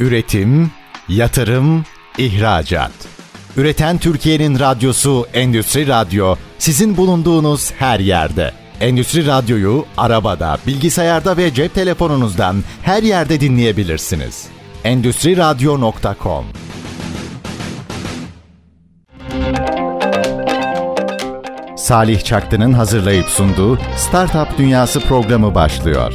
[0.00, 0.70] Üretim,
[1.08, 1.84] yatırım,
[2.18, 2.92] ihracat.
[3.56, 8.52] Üreten Türkiye'nin radyosu Endüstri Radyo sizin bulunduğunuz her yerde.
[8.80, 14.46] Endüstri Radyo'yu arabada, bilgisayarda ve cep telefonunuzdan her yerde dinleyebilirsiniz.
[14.84, 16.44] Endüstri Radyo.com
[21.76, 26.12] Salih Çaktı'nın hazırlayıp sunduğu Startup Dünyası programı başlıyor.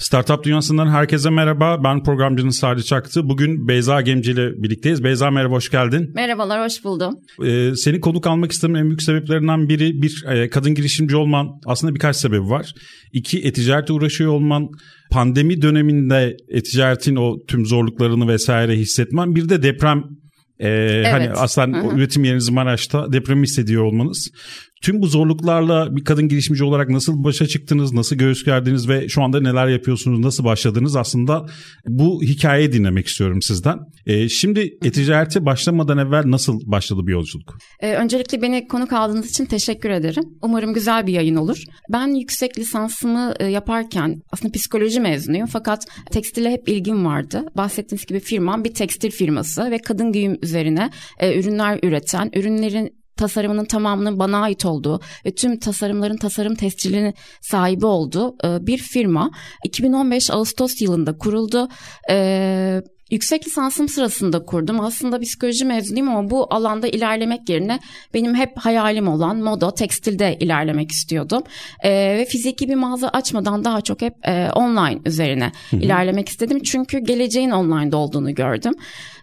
[0.00, 1.84] Startup Dünyası'ndan herkese merhaba.
[1.84, 3.28] Ben programcının Salih Çaktı.
[3.28, 5.04] Bugün Beyza Gemci ile birlikteyiz.
[5.04, 6.10] Beyza merhaba, hoş geldin.
[6.14, 7.14] Merhabalar, hoş buldum.
[7.44, 11.48] Ee, seni konuk almak istedim en büyük sebeplerinden biri bir e, kadın girişimci olman.
[11.66, 12.72] Aslında birkaç sebebi var.
[13.12, 14.68] İki, e-ticarete uğraşıyor olman.
[15.10, 19.34] Pandemi döneminde e-ticaretin o tüm zorluklarını vesaire hissetmen.
[19.34, 20.04] Bir de deprem
[20.60, 21.12] ee, evet.
[21.12, 21.96] Hani aslında Hı-hı.
[21.96, 24.30] üretim yeriniz Maraş'ta depremi hissediyor olmanız.
[24.82, 29.22] Tüm bu zorluklarla bir kadın girişimci olarak nasıl başa çıktınız, nasıl göğüs gerdiniz ve şu
[29.22, 31.46] anda neler yapıyorsunuz, nasıl başladınız aslında
[31.86, 33.78] bu hikayeyi dinlemek istiyorum sizden.
[34.06, 37.58] Ee, şimdi e-ticarete başlamadan evvel nasıl başladı bir yolculuk?
[37.80, 40.24] Ee, öncelikle beni konuk aldığınız için teşekkür ederim.
[40.42, 41.62] Umarım güzel bir yayın olur.
[41.92, 47.44] Ben yüksek lisansımı e, yaparken aslında psikoloji mezunuyum fakat tekstile hep ilgim vardı.
[47.56, 53.64] Bahsettiğiniz gibi firmam bir tekstil firması ve kadın giyim üzerine e, ürünler üreten, ürünlerin tasarımının
[53.64, 59.30] tamamının bana ait olduğu ve tüm tasarımların tasarım tescilini sahibi olduğu e, bir firma.
[59.64, 61.68] 2015 Ağustos yılında kuruldu.
[62.10, 64.80] E, Yüksek lisansım sırasında kurdum.
[64.80, 67.80] Aslında psikoloji mezunuyum ama bu alanda ilerlemek yerine
[68.14, 71.42] benim hep hayalim olan moda, tekstilde ilerlemek istiyordum.
[71.84, 75.80] Ee, ve fiziki bir mağaza açmadan daha çok hep e, online üzerine Hı-hı.
[75.80, 76.62] ilerlemek istedim.
[76.62, 78.74] Çünkü geleceğin online'da olduğunu gördüm.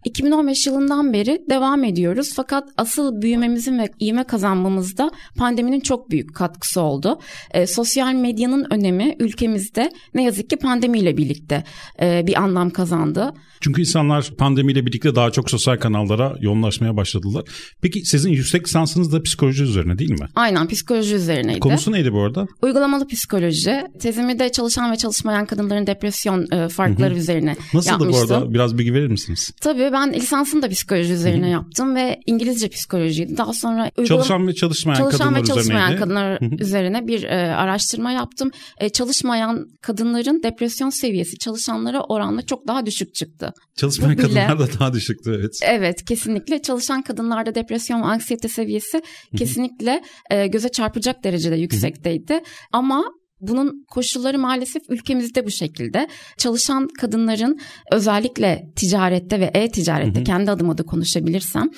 [0.06, 2.34] 2015 yılından beri devam ediyoruz.
[2.36, 7.20] Fakat asıl büyümemizin ve ivme kazanmamızda pandeminin çok büyük katkısı oldu.
[7.52, 11.64] E, sosyal medyanın önemi ülkemizde ne yazık ki pandemiyle birlikte
[12.02, 13.34] e, bir anlam kazandı.
[13.62, 17.44] Çünkü insanlar pandemiyle birlikte daha çok sosyal kanallara yoğunlaşmaya başladılar.
[17.82, 20.28] Peki sizin yüksek lisansınız da psikoloji üzerine değil mi?
[20.36, 21.60] Aynen psikoloji üzerineydi.
[21.60, 22.48] Konusu neydi bu arada?
[22.62, 23.82] Uygulamalı psikoloji.
[24.00, 27.20] Tezimi de çalışan ve çalışmayan kadınların depresyon e, farkları Hı-hı.
[27.20, 28.08] üzerine Nasıldı yapmıştım.
[28.08, 28.54] Nasıldı bu arada?
[28.54, 29.52] Biraz bilgi verir misiniz?
[29.62, 31.52] Tabii ben lisansımı da psikoloji üzerine Hı-hı.
[31.52, 33.38] yaptım ve İngilizce psikolojiydi.
[33.38, 34.08] Daha sonra uygulama...
[34.08, 36.00] çalışan ve çalışmayan çalışan kadınlar ve çalışmayan üzerineydi.
[36.00, 36.64] kadınlar Hı-hı.
[36.64, 38.52] üzerine bir e, araştırma yaptım.
[38.78, 43.54] E, çalışmayan kadınların depresyon seviyesi çalışanlara oranla çok daha düşük çıktı.
[43.76, 45.60] Çalışmayan kadınlar da daha düşüktü evet.
[45.64, 49.02] Evet kesinlikle çalışan kadınlarda depresyon ve anksiyete seviyesi
[49.38, 52.40] kesinlikle e, göze çarpacak derecede yüksekteydi.
[52.72, 53.04] Ama
[53.42, 56.08] bunun koşulları maalesef ülkemizde bu şekilde.
[56.38, 57.60] Çalışan kadınların
[57.92, 61.70] özellikle ticarette ve e-ticarette kendi adıma da konuşabilirsem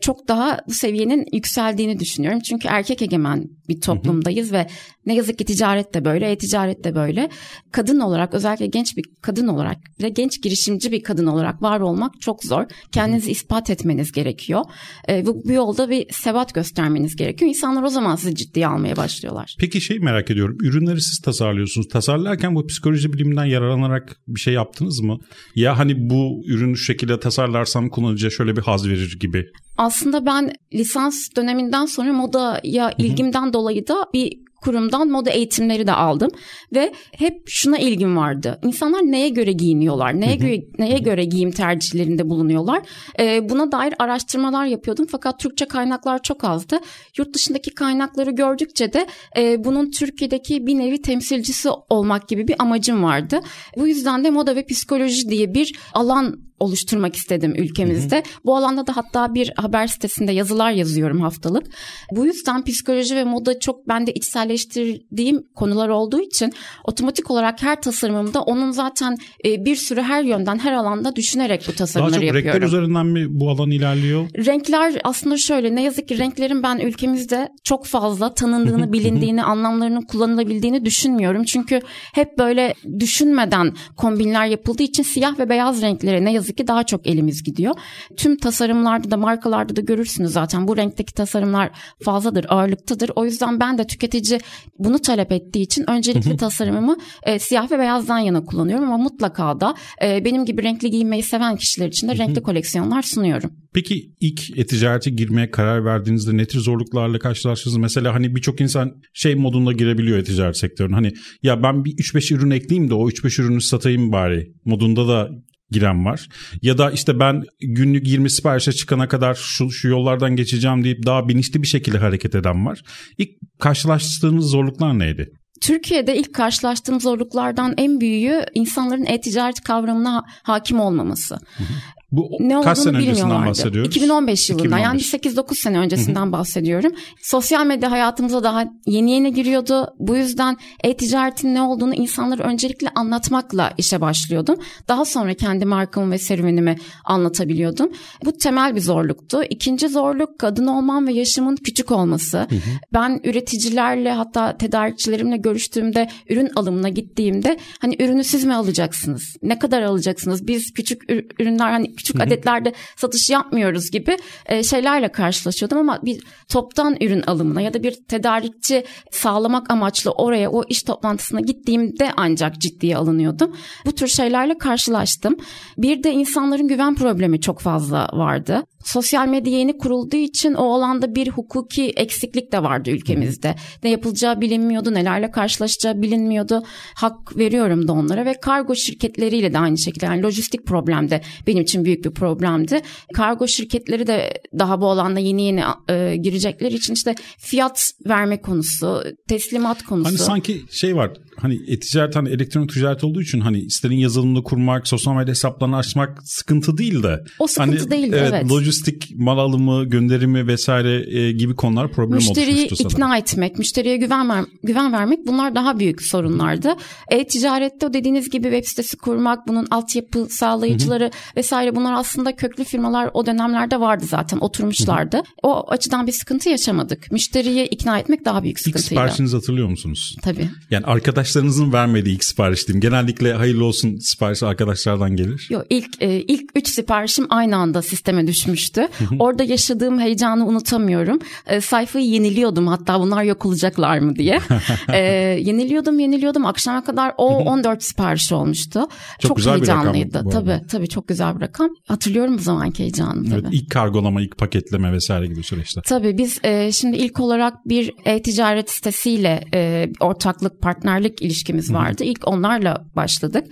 [0.00, 2.40] çok daha bu seviyenin yükseldiğini düşünüyorum.
[2.40, 4.66] Çünkü erkek egemen bir toplumdayız ve
[5.08, 7.28] ne yazık ki ticaret de böyle, e-ticaret de böyle.
[7.72, 12.20] Kadın olarak özellikle genç bir kadın olarak ve genç girişimci bir kadın olarak var olmak
[12.20, 12.64] çok zor.
[12.92, 14.64] Kendinizi ispat etmeniz gerekiyor.
[15.08, 17.48] E, bu, bu yolda bir sebat göstermeniz gerekiyor.
[17.48, 19.56] İnsanlar o zaman sizi ciddiye almaya başlıyorlar.
[19.58, 20.56] Peki şey merak ediyorum.
[20.62, 21.88] Ürünleri siz tasarlıyorsunuz.
[21.88, 25.18] Tasarlarken bu psikoloji biliminden yararlanarak bir şey yaptınız mı?
[25.54, 29.46] Ya hani bu ürünü şu şekilde tasarlarsam kullanıcıya şöyle bir haz verir gibi.
[29.76, 36.30] Aslında ben lisans döneminden sonra modaya ilgimden dolayı da bir kurumdan moda eğitimleri de aldım
[36.74, 38.58] ve hep şuna ilgim vardı.
[38.64, 40.20] İnsanlar neye göre giyiniyorlar?
[40.20, 42.82] Neye göre neye göre giyim tercihlerinde bulunuyorlar?
[43.20, 46.78] Ee, buna dair araştırmalar yapıyordum fakat Türkçe kaynaklar çok azdı.
[47.18, 53.02] Yurt dışındaki kaynakları gördükçe de e, bunun Türkiye'deki bir nevi temsilcisi olmak gibi bir amacım
[53.02, 53.40] vardı.
[53.76, 58.16] Bu yüzden de moda ve psikoloji diye bir alan oluşturmak istedim ülkemizde.
[58.16, 58.24] Hı hı.
[58.44, 61.66] Bu alanda da hatta bir haber sitesinde yazılar yazıyorum haftalık.
[62.12, 66.52] Bu yüzden psikoloji ve moda çok bende içselleştirdiğim konular olduğu için
[66.84, 71.72] otomatik olarak her tasarımımda onun zaten e, bir sürü her yönden her alanda düşünerek bu
[71.72, 72.44] tasarımları yapıyorum.
[72.44, 74.28] Daha çok renkler üzerinden mi bu alan ilerliyor?
[74.46, 80.84] Renkler aslında şöyle ne yazık ki renklerin ben ülkemizde çok fazla tanındığını, bilindiğini, anlamlarının kullanılabildiğini
[80.84, 81.44] düşünmüyorum.
[81.44, 81.80] Çünkü
[82.14, 86.84] hep böyle düşünmeden kombinler yapıldığı için siyah ve beyaz renklere ne yazık yazık ki daha
[86.84, 87.74] çok elimiz gidiyor.
[88.16, 91.70] Tüm tasarımlarda da markalarda da görürsünüz zaten bu renkteki tasarımlar
[92.02, 93.10] fazladır, ağırlıktadır.
[93.16, 94.40] O yüzden ben de tüketici
[94.78, 99.74] bunu talep ettiği için öncelikli tasarımımı e, siyah ve beyazdan yana kullanıyorum ama mutlaka da
[100.02, 103.50] e, benim gibi renkli giyinmeyi seven kişiler için de renkli koleksiyonlar sunuyorum.
[103.74, 107.76] Peki ilk e-ticarete girmeye karar verdiğinizde ne tür zorluklarla karşılaştınız?
[107.76, 110.94] Mesela hani birçok insan şey modunda girebiliyor e-ticaret sektörüne.
[110.94, 111.12] Hani
[111.42, 115.30] ya ben bir 3-5 ürün ekleyeyim de o 3-5 ürünü satayım bari modunda da
[115.70, 116.28] giren var.
[116.62, 121.28] Ya da işte ben günlük 20 siparişe çıkana kadar şu, şu yollardan geçeceğim deyip daha
[121.28, 122.82] bilinçli bir şekilde hareket eden var.
[123.18, 125.30] İlk karşılaştığınız zorluklar neydi?
[125.60, 131.34] Türkiye'de ilk karşılaştığım zorluklardan en büyüğü insanların e-ticaret kavramına hakim olmaması.
[131.34, 131.97] Hı hı.
[132.12, 133.88] Bu ne kaç sene öncesinden bahsediyoruz?
[133.88, 135.12] 2015 yılından 2015.
[135.12, 136.32] yani 8-9 sene öncesinden Hı-hı.
[136.32, 136.92] bahsediyorum.
[137.22, 139.94] Sosyal medya hayatımıza daha yeni yeni giriyordu.
[139.98, 144.56] Bu yüzden e-ticaretin ne olduğunu insanlara öncelikle anlatmakla işe başlıyordum.
[144.88, 147.92] Daha sonra kendi markamı ve serüvenimi anlatabiliyordum.
[148.24, 149.42] Bu temel bir zorluktu.
[149.50, 152.38] İkinci zorluk kadın olmam ve yaşımın küçük olması.
[152.38, 152.58] Hı-hı.
[152.92, 159.36] Ben üreticilerle hatta tedarikçilerimle görüştüğümde ürün alımına gittiğimde hani ürünü siz mi alacaksınız?
[159.42, 160.46] Ne kadar alacaksınız?
[160.46, 161.02] Biz küçük
[161.40, 162.26] ürünler hani küçük Hı-hı.
[162.26, 164.16] adetlerde satış yapmıyoruz gibi
[164.46, 170.50] e, şeylerle karşılaşıyordum ama bir toptan ürün alımına ya da bir tedarikçi sağlamak amaçlı oraya
[170.50, 173.56] o iş toplantısına gittiğimde ancak ciddiye alınıyordum.
[173.86, 175.36] Bu tür şeylerle karşılaştım.
[175.78, 178.62] Bir de insanların güven problemi çok fazla vardı.
[178.88, 183.54] Sosyal medya yeni kurulduğu için o alanda bir hukuki eksiklik de vardı ülkemizde.
[183.82, 186.62] Ne yapılacağı bilinmiyordu, nelerle karşılaşacağı bilinmiyordu.
[186.94, 191.62] Hak veriyorum da onlara ve kargo şirketleriyle de aynı şekilde yani lojistik problem de benim
[191.62, 192.80] için büyük bir problemdi.
[193.14, 199.02] Kargo şirketleri de daha bu alanda yeni yeni e, girecekler için işte fiyat verme konusu,
[199.28, 200.08] teslimat konusu.
[200.08, 204.88] Hani sanki şey var hani e-ticaret hani elektronik ticaret olduğu için hani istediğin yazılımını kurmak,
[204.88, 207.24] sosyal medya hesaplarını açmak sıkıntı değil de.
[207.38, 208.32] O sıkıntı hani, değil evet.
[208.34, 208.50] evet.
[208.50, 213.22] Lojistik, mal alımı, gönderimi vesaire e, gibi konular problem Müşteriyi oluşmuştu ikna sanırım.
[213.22, 216.76] etmek, müşteriye güven, ver, güven vermek bunlar daha büyük sorunlardı.
[217.10, 221.36] E-ticarette o dediğiniz gibi web sitesi kurmak, bunun altyapı sağlayıcıları Hı-hı.
[221.36, 225.16] vesaire bunlar aslında köklü firmalar o dönemlerde vardı zaten oturmuşlardı.
[225.16, 225.24] Hı-hı.
[225.42, 227.12] O açıdan bir sıkıntı yaşamadık.
[227.12, 228.84] Müşteriyi ikna etmek daha büyük sıkıntıydı.
[228.84, 230.16] İlk siparişinizi hatırlıyor musunuz?
[230.22, 230.48] Tabii.
[230.70, 230.86] Yani
[231.28, 232.80] arkadaşlarınızın vermediği ilk sipariş diyeyim.
[232.80, 235.46] Genellikle hayırlı olsun siparişi arkadaşlardan gelir.
[235.50, 238.88] Yok ilk e, ilk üç siparişim aynı anda sisteme düşmüştü.
[239.18, 241.18] Orada yaşadığım heyecanı unutamıyorum.
[241.46, 244.40] E, sayfayı yeniliyordum hatta bunlar yok olacaklar mı diye.
[244.92, 244.98] e,
[245.40, 248.80] yeniliyordum yeniliyordum akşama kadar o 14 sipariş olmuştu.
[249.18, 250.24] Çok, çok güzel heyecanlıydı.
[250.26, 251.70] Bir tabii tabii çok güzel bir rakam.
[251.88, 253.40] Hatırlıyorum bu zamanki heyecanı tabii.
[253.40, 255.80] Evet, ilk kargolama, ilk paketleme vesaire gibi süreçte.
[255.84, 262.04] Tabii biz e, şimdi ilk olarak bir e-ticaret sitesiyle e, ortaklık, partnerlik ilişkimiz vardı.
[262.04, 262.08] Hı.
[262.08, 263.44] İlk onlarla başladık.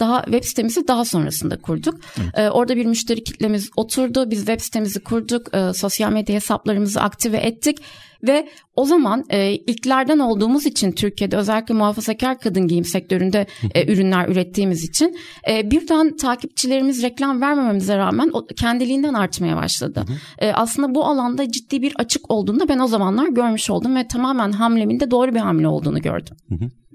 [0.00, 1.94] Daha web sitemizi daha sonrasında kurduk.
[2.34, 4.30] Ee, orada bir müşteri kitlemiz oturdu.
[4.30, 5.54] Biz web sitemizi kurduk.
[5.54, 7.78] Ee, sosyal medya hesaplarımızı aktive ettik.
[8.26, 14.28] Ve o zaman e, ilklerden olduğumuz için Türkiye'de özellikle muhafazakar kadın giyim sektöründe e, ürünler
[14.28, 15.16] ürettiğimiz için
[15.50, 20.04] e, birden takipçilerimiz reklam vermememize rağmen o, kendiliğinden artmaya başladı.
[20.38, 24.52] E, aslında bu alanda ciddi bir açık olduğunu ben o zamanlar görmüş oldum ve tamamen
[24.52, 26.36] hamlemin de doğru bir hamle olduğunu gördüm.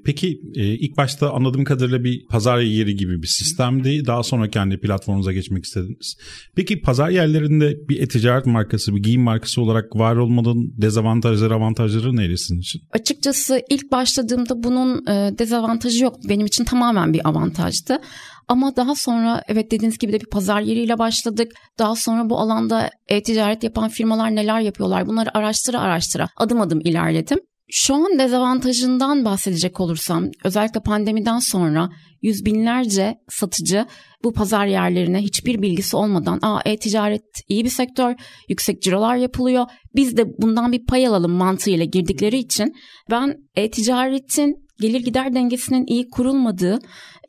[0.10, 4.06] Peki e, ilk başta anladığım kadarıyla bir pazar yeri gibi bir sistemdi.
[4.06, 6.16] Daha sonra kendi platformunuza geçmek istediniz.
[6.56, 12.38] Peki pazar yerlerinde bir e-ticaret markası, bir giyim markası olarak var olmanın dezavantajları, avantajları neydi
[12.38, 12.82] sizin için?
[12.92, 16.30] Açıkçası ilk başladığımda bunun e, dezavantajı yoktu.
[16.30, 17.98] Benim için tamamen bir avantajdı.
[18.48, 21.52] Ama daha sonra evet dediğiniz gibi de bir pazar yeriyle başladık.
[21.80, 27.40] Daha sonra bu alanda e-ticaret yapan firmalar neler yapıyorlar bunları araştıra araştıra adım adım ilerledim.
[27.72, 31.90] Şu an dezavantajından bahsedecek olursam özellikle pandemiden sonra
[32.22, 33.86] yüz binlerce satıcı
[34.24, 38.16] bu pazar yerlerine hiçbir bilgisi olmadan aa e-ticaret iyi bir sektör,
[38.50, 39.66] yüksek cirolar yapılıyor.
[39.96, 42.76] Biz de bundan bir pay alalım mantığıyla girdikleri için
[43.12, 46.80] ben e-ticaretin gelir gider dengesinin iyi kurulmadığı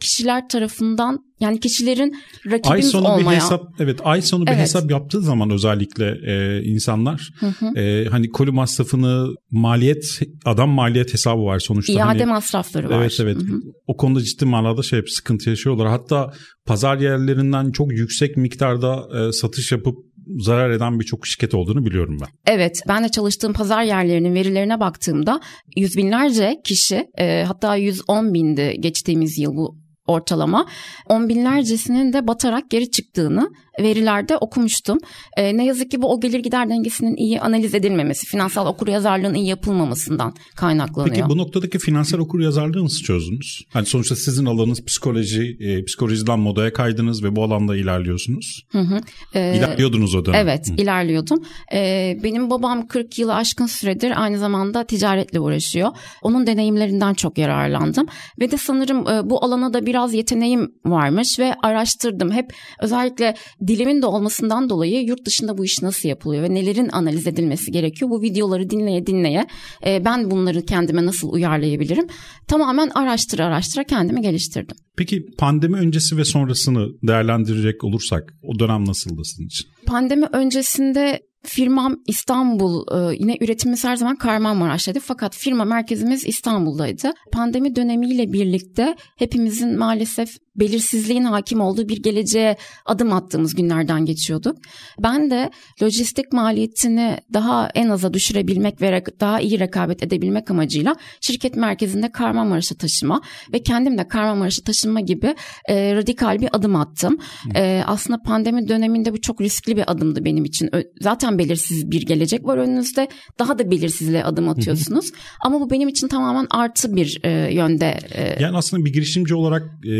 [0.01, 2.17] kişiler tarafından yani kişilerin
[2.47, 3.31] rakibimiz ay sonu olmaya.
[3.31, 4.61] Bir hesap, evet ay sonu bir evet.
[4.61, 7.79] hesap yaptığı zaman özellikle e, insanlar hı hı.
[7.81, 11.93] E, hani koli masrafını maliyet adam maliyet hesabı var sonuçta.
[11.93, 13.01] İade hani, masrafları var.
[13.01, 13.61] Evet evet hı hı.
[13.87, 15.89] o konuda ciddi manada şey sıkıntı yaşıyorlar.
[15.89, 16.33] Hatta
[16.67, 19.97] pazar yerlerinden çok yüksek miktarda e, satış yapıp
[20.39, 22.29] zarar eden birçok şirket olduğunu biliyorum ben.
[22.55, 25.41] Evet ben de çalıştığım pazar yerlerinin verilerine baktığımda
[25.77, 29.80] yüz binlerce kişi e, hatta 110 bindi geçtiğimiz yıl bu
[30.11, 30.67] ortalama.
[31.09, 33.51] On binlercesinin de batarak geri çıktığını
[33.81, 34.99] verilerde okumuştum.
[35.37, 39.35] E, ne yazık ki bu o gelir gider dengesinin iyi analiz edilmemesi, finansal okur yazarlığın
[39.35, 41.15] iyi yapılmamasından kaynaklanıyor.
[41.15, 43.63] Peki bu noktadaki finansal okur yazarlığı nasıl çözdünüz?
[43.73, 48.67] Hani sonuçta sizin alanınız psikoloji, e, psikolojiden modaya kaydınız ve bu alanda ilerliyorsunuz.
[48.73, 49.01] Hı hı.
[49.35, 50.41] E, İlerliyordunuz o dönem.
[50.41, 50.75] Evet, hı.
[50.83, 51.45] ilerliyordum.
[51.73, 55.91] E, benim babam 40 yılı aşkın süredir aynı zamanda ticaretle uğraşıyor.
[56.23, 58.07] Onun deneyimlerinden çok yararlandım
[58.41, 62.33] ve de sanırım e, bu alana da biraz yeteneğim varmış ve araştırdım.
[62.33, 63.35] Hep özellikle
[63.71, 68.11] dilimin de olmasından dolayı yurt dışında bu iş nasıl yapılıyor ve nelerin analiz edilmesi gerekiyor.
[68.11, 69.47] Bu videoları dinleye dinleye
[69.87, 72.07] e, ben bunları kendime nasıl uyarlayabilirim?
[72.49, 74.77] Tamamen araştıra araştıra kendimi geliştirdim.
[74.97, 79.69] Peki pandemi öncesi ve sonrasını değerlendirecek olursak o dönem nasıldı sizin için?
[79.87, 87.13] Pandemi öncesinde Firmam İstanbul, e, yine üretimimiz her zaman Kahramanmaraş'taydı fakat firma merkezimiz İstanbul'daydı.
[87.33, 94.57] Pandemi dönemiyle birlikte hepimizin maalesef belirsizliğin hakim olduğu bir geleceğe adım attığımız günlerden geçiyorduk.
[94.99, 95.51] Ben de
[95.83, 102.75] lojistik maliyetini daha en aza düşürebilmek ve daha iyi rekabet edebilmek amacıyla şirket merkezinde Kahramanmaraş'a
[102.75, 103.21] taşıma
[103.53, 105.35] ve kendim de Kahramanmaraş'a taşınma gibi
[105.69, 107.19] e, radikal bir adım attım.
[107.55, 110.71] E, aslında pandemi döneminde bu çok riskli bir adımdı benim için.
[111.01, 113.09] Zaten belirsiz bir gelecek var önünüzde.
[113.39, 115.13] Daha da belirsizliğe adım atıyorsunuz.
[115.45, 117.99] Ama bu benim için tamamen artı bir e, yönde.
[118.15, 118.43] E...
[118.43, 119.93] Yani aslında bir girişimci olarak e,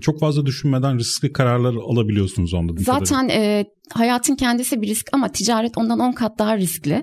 [0.00, 2.72] çok fazla düşünmeden riskli kararlar alabiliyorsunuz onda.
[2.76, 7.02] Zaten e, hayatın kendisi bir risk ama ticaret ondan 10 kat daha riskli.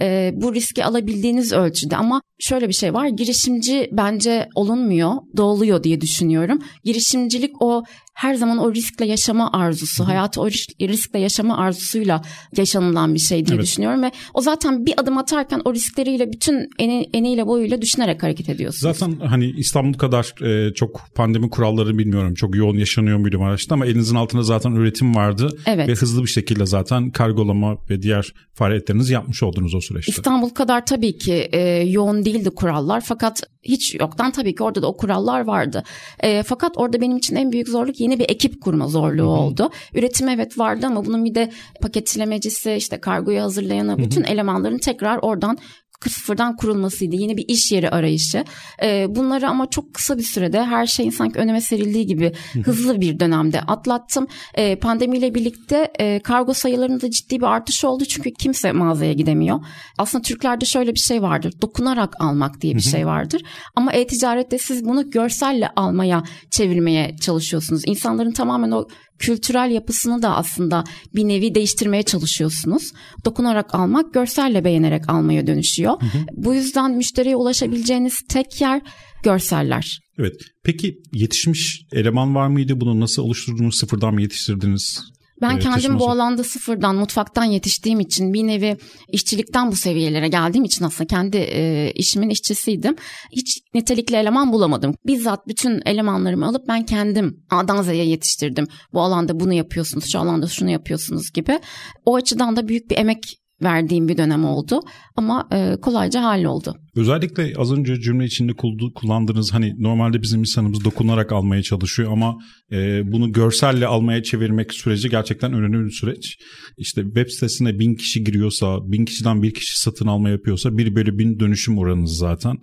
[0.00, 6.00] E, bu riski alabildiğiniz ölçüde ama şöyle bir şey var girişimci bence olunmuyor doğuluyor diye
[6.00, 6.58] düşünüyorum.
[6.84, 7.84] Girişimcilik o
[8.16, 10.10] her zaman o riskle yaşama arzusu, Hı-hı.
[10.10, 10.48] hayatı o
[10.80, 12.22] riskle yaşama arzusuyla
[12.56, 13.66] yaşanılan bir şey diye evet.
[13.66, 18.48] düşünüyorum ve o zaten bir adım atarken o riskleriyle bütün eni, eniyle boyuyla düşünerek hareket
[18.48, 18.98] ediyorsunuz.
[18.98, 23.86] Zaten hani İstanbul kadar e, çok pandemi kuralları bilmiyorum çok yoğun yaşanıyor muydu Maraş'ta ama
[23.86, 25.88] elinizin altında zaten üretim vardı evet.
[25.88, 30.12] ve hızlı bir şekilde zaten kargolama ve diğer faaliyetlerinizi yapmış oldunuz o süreçte.
[30.12, 34.86] İstanbul kadar tabii ki e, yoğun değildi kurallar fakat hiç yoktan tabii ki orada da
[34.86, 35.82] o kurallar vardı.
[36.20, 39.28] E, fakat orada benim için en büyük zorluk yeni bir ekip kurma zorluğu Hı-hı.
[39.28, 39.70] oldu.
[39.94, 41.52] Üretim evet vardı ama bunun bir de
[41.82, 45.58] paketlemecisi işte kargoyu hazırlayanı bütün elemanların tekrar oradan
[46.04, 47.16] sıfırdan kurulmasıydı.
[47.16, 48.44] Yeni bir iş yeri arayışı.
[48.82, 52.32] E, bunları ama çok kısa bir sürede her şeyin sanki önüme serildiği gibi
[52.64, 54.26] hızlı bir dönemde atlattım.
[54.54, 58.04] E, pandemiyle birlikte e, kargo sayılarında ciddi bir artış oldu.
[58.04, 59.60] Çünkü kimse mağazaya gidemiyor.
[59.98, 61.54] Aslında Türklerde şöyle bir şey vardır.
[61.62, 63.42] Dokunarak almak diye bir şey vardır.
[63.76, 67.82] Ama e-ticarette siz bunu görselle almaya çevirmeye çalışıyorsunuz.
[67.86, 68.86] İnsanların tamamen o
[69.18, 72.92] kültürel yapısını da aslında bir nevi değiştirmeye çalışıyorsunuz.
[73.24, 75.92] Dokunarak almak görselle beğenerek almaya dönüşüyor.
[76.00, 76.24] Hı hı.
[76.32, 78.80] Bu yüzden müşteriye ulaşabileceğiniz tek yer
[79.22, 80.00] görseller.
[80.18, 80.34] Evet.
[80.64, 82.80] Peki yetişmiş eleman var mıydı?
[82.80, 83.78] Bunu nasıl oluşturdunuz?
[83.78, 85.00] Sıfırdan mı yetiştirdiniz?
[85.40, 88.76] Ben kendim bu alanda sıfırdan mutfaktan yetiştiğim için bir nevi
[89.08, 92.96] işçilikten bu seviyelere geldiğim için aslında kendi e, işimin işçisiydim.
[93.32, 94.94] Hiç nitelikli eleman bulamadım.
[95.06, 98.66] Bizzat bütün elemanlarımı alıp ben kendim A'dan Z'ye yetiştirdim.
[98.92, 101.60] Bu alanda bunu yapıyorsunuz, şu alanda şunu yapıyorsunuz gibi.
[102.04, 104.80] O açıdan da büyük bir emek verdiğim bir dönem oldu
[105.16, 106.76] ama e, kolayca halloldu.
[106.96, 108.52] Özellikle az önce cümle içinde
[108.94, 112.38] kullandığınız hani normalde bizim insanımız dokunarak almaya çalışıyor ama
[112.72, 116.36] e, bunu görselle almaya çevirmek süreci gerçekten önemli bir süreç.
[116.78, 121.18] İşte web sitesine bin kişi giriyorsa, bin kişiden bir kişi satın alma yapıyorsa bir bölü
[121.18, 122.56] bin dönüşüm oranınız zaten.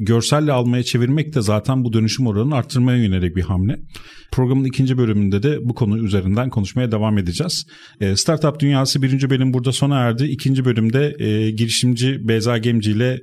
[0.00, 3.78] Görselle almaya çevirmek de zaten bu dönüşüm oranını arttırmaya yönelik bir hamle.
[4.32, 7.66] Programın ikinci bölümünde de bu konu üzerinden konuşmaya devam edeceğiz.
[8.00, 10.24] E, Startup Dünyası birinci bölüm burada sona erdi.
[10.24, 13.22] İkinci bölümde e, girişimci Beyza Gemci ile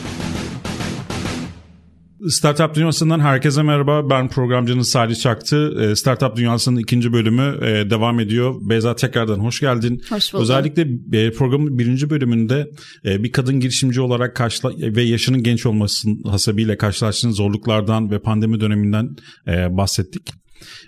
[2.29, 4.09] Startup Dünyası'ndan herkese merhaba.
[4.09, 5.73] Ben programcınız Salih Çaktı.
[5.81, 8.55] Ee, Startup Dünyası'nın ikinci bölümü e, devam ediyor.
[8.61, 10.01] Beyza tekrardan hoş geldin.
[10.09, 10.43] Hoş bulduk.
[10.43, 12.71] Özellikle e, programın birinci bölümünde
[13.05, 18.59] e, bir kadın girişimci olarak karşıla ve yaşının genç olmasının hasabıyla karşılaştığın zorluklardan ve pandemi
[18.59, 19.15] döneminden
[19.47, 20.31] bahsettik.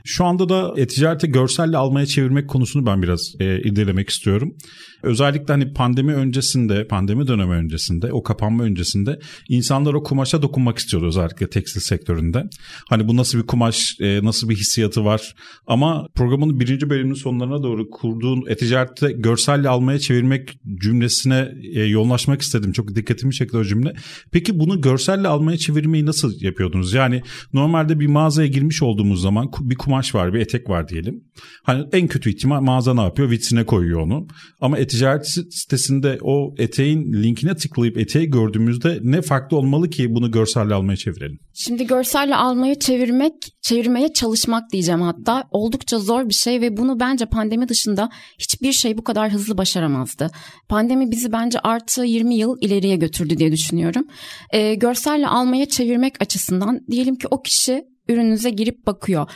[0.06, 4.56] Şu anda da e-ticareti görselle almaya çevirmek konusunu ben biraz e, irdelemek istiyorum.
[5.04, 9.20] Özellikle hani pandemi öncesinde, pandemi dönemi öncesinde, o kapanma öncesinde
[9.50, 12.44] insanlar o kumaşa dokunmak istiyordu özellikle tekstil sektöründe.
[12.90, 15.36] Hani bu nasıl bir kumaş, e, nasıl bir hissiyatı var.
[15.68, 22.72] Ama programın birinci bölümünün sonlarına doğru kurduğun e-ticarette görselle almaya çevirmek cümlesine e, yoğunlaşmak istedim.
[22.72, 23.94] Çok dikkatimi çekti o cümle.
[24.32, 26.94] Peki bunu görselle almaya çevirmeyi nasıl yapıyordunuz?
[26.94, 27.22] Yani
[27.54, 31.24] normalde bir mağazaya girmiş olduğumuz zaman bir kumaş var, bir etek var diyelim.
[31.64, 33.30] Hani en kötü ihtimal mağaza ne yapıyor?
[33.32, 34.28] Vitrine koyuyor onu.
[34.62, 40.74] Ama e-ticaret sitesinde o eteğin linkine tıklayıp eteği gördüğümüzde ne farklı olmalı ki bunu görselle
[40.74, 41.40] almaya çevirelim?
[41.54, 47.26] Şimdi görselle almaya çevirmek, çevirmeye çalışmak diyeceğim hatta oldukça zor bir şey ve bunu bence
[47.26, 48.10] pandemi dışında
[48.40, 50.32] hiçbir şey bu kadar hızlı başaramazdı.
[50.70, 54.08] Pandemi bizi bence artı 20 yıl ileriye götürdü diye düşünüyorum.
[54.54, 59.30] E, görselle almaya çevirmek açısından diyelim ki o kişi ürününüze girip bakıyor.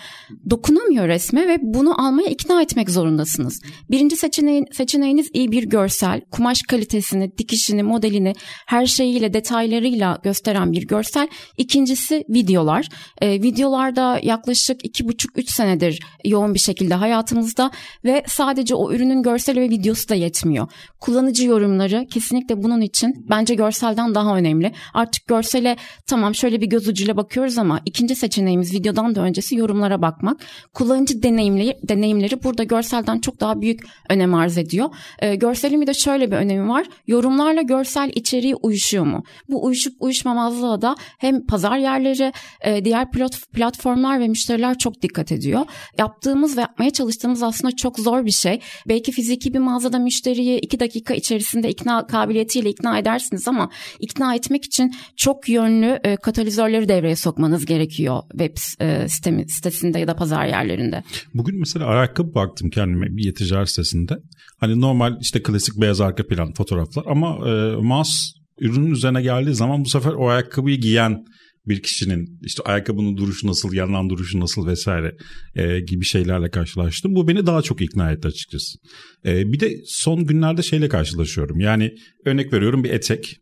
[0.50, 3.62] Dokunamıyor resme ve bunu almaya ikna etmek zorundasınız.
[3.92, 8.34] Birinci seçeneğin, seçeneğiniz iyi bir görsel, kumaş kalitesini, dikişini, modelini
[8.66, 11.28] her şeyiyle, detaylarıyla gösteren bir görsel.
[11.58, 12.90] İkincisi videolar.
[13.22, 17.72] Ee, videolarda yaklaşık iki buçuk üç senedir yoğun bir şekilde hayatımızda
[18.06, 20.68] ve sadece o ürünün görseli ve videosu da yetmiyor.
[21.00, 24.72] Kullanıcı yorumları kesinlikle bunun için bence görselden daha önemli.
[24.94, 28.16] Artık görsele tamam şöyle bir göz ucuyla bakıyoruz ama ikinci
[28.64, 30.38] seçeneğimiz videodan da öncesi yorumlara bakmak.
[30.74, 34.90] Kullanıcı deneyimleri, deneyimleri burada görselden çok daha büyük önem arz ediyor.
[35.20, 36.88] E, görselin bir de şöyle bir önemi var.
[37.08, 39.24] Yorumlarla görsel içeriği uyuşuyor mu?
[39.50, 43.12] Bu uyuşup uyuşmamazlığa da hem pazar yerleri, e, diğer
[43.54, 45.66] platformlar ve müşteriler çok dikkat ediyor.
[45.98, 48.60] Yaptığımız ve yapmaya çalıştığımız aslında çok zor bir şey.
[48.88, 54.66] Belki fiziki bir mağazada müşteriyi iki dakika içerisinde ikna kabiliyetiyle ikna edersiniz ama ikna etmek
[54.66, 60.46] için çok yönlü e, katalizörleri devreye sokmanız gerekiyor web e, sitemi, sitesinde ya da pazar
[60.46, 61.04] yerlerinde.
[61.34, 64.18] Bugün mesela ayakkabı baktım kendime bir ticaret sitesinde.
[64.60, 69.86] Hani normal işte klasik beyaz arka plan fotoğraflar ama e, mouse ürünün üzerine geldiği zaman
[69.86, 71.24] bu sefer o ayakkabıyı giyen
[71.68, 75.16] bir kişinin işte ayakkabının duruşu nasıl, yandan duruşu nasıl vesaire
[75.56, 77.16] e, gibi şeylerle karşılaştım.
[77.16, 78.78] Bu beni daha çok ikna etti açıkçası.
[79.26, 81.60] E, bir de son günlerde şeyle karşılaşıyorum.
[81.60, 81.92] Yani
[82.26, 83.38] örnek veriyorum bir etek.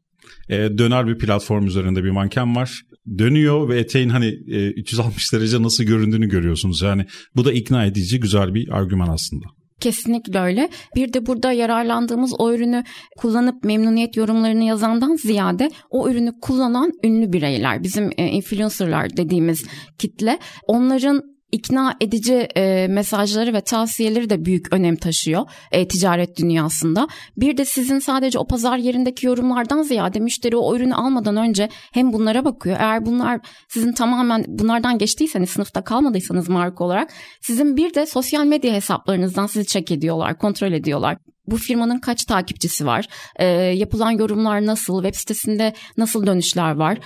[0.49, 2.81] E, döner bir platform üzerinde bir manken var.
[3.17, 6.81] Dönüyor ve eteğin hani e, 360 derece nasıl göründüğünü görüyorsunuz.
[6.81, 9.45] Yani bu da ikna edici güzel bir argüman aslında.
[9.79, 10.69] Kesinlikle öyle.
[10.95, 12.83] Bir de burada yararlandığımız o ürünü
[13.17, 19.65] kullanıp memnuniyet yorumlarını yazandan ziyade o ürünü kullanan ünlü bireyler, bizim e, influencerlar dediğimiz
[19.97, 27.07] kitle onların ikna edici e, mesajları ve tavsiyeleri de büyük önem taşıyor e, ticaret dünyasında.
[27.37, 32.13] Bir de sizin sadece o pazar yerindeki yorumlardan ziyade müşteri o ürünü almadan önce hem
[32.13, 32.77] bunlara bakıyor.
[32.79, 37.11] Eğer bunlar sizin tamamen bunlardan geçtiyseniz sınıfta kalmadıysanız marka olarak
[37.41, 42.85] sizin bir de sosyal medya hesaplarınızdan sizi check ediyorlar, kontrol ediyorlar bu firmanın kaç takipçisi
[42.85, 43.05] var?
[43.35, 45.03] E, yapılan yorumlar nasıl?
[45.03, 46.97] Web sitesinde nasıl dönüşler var?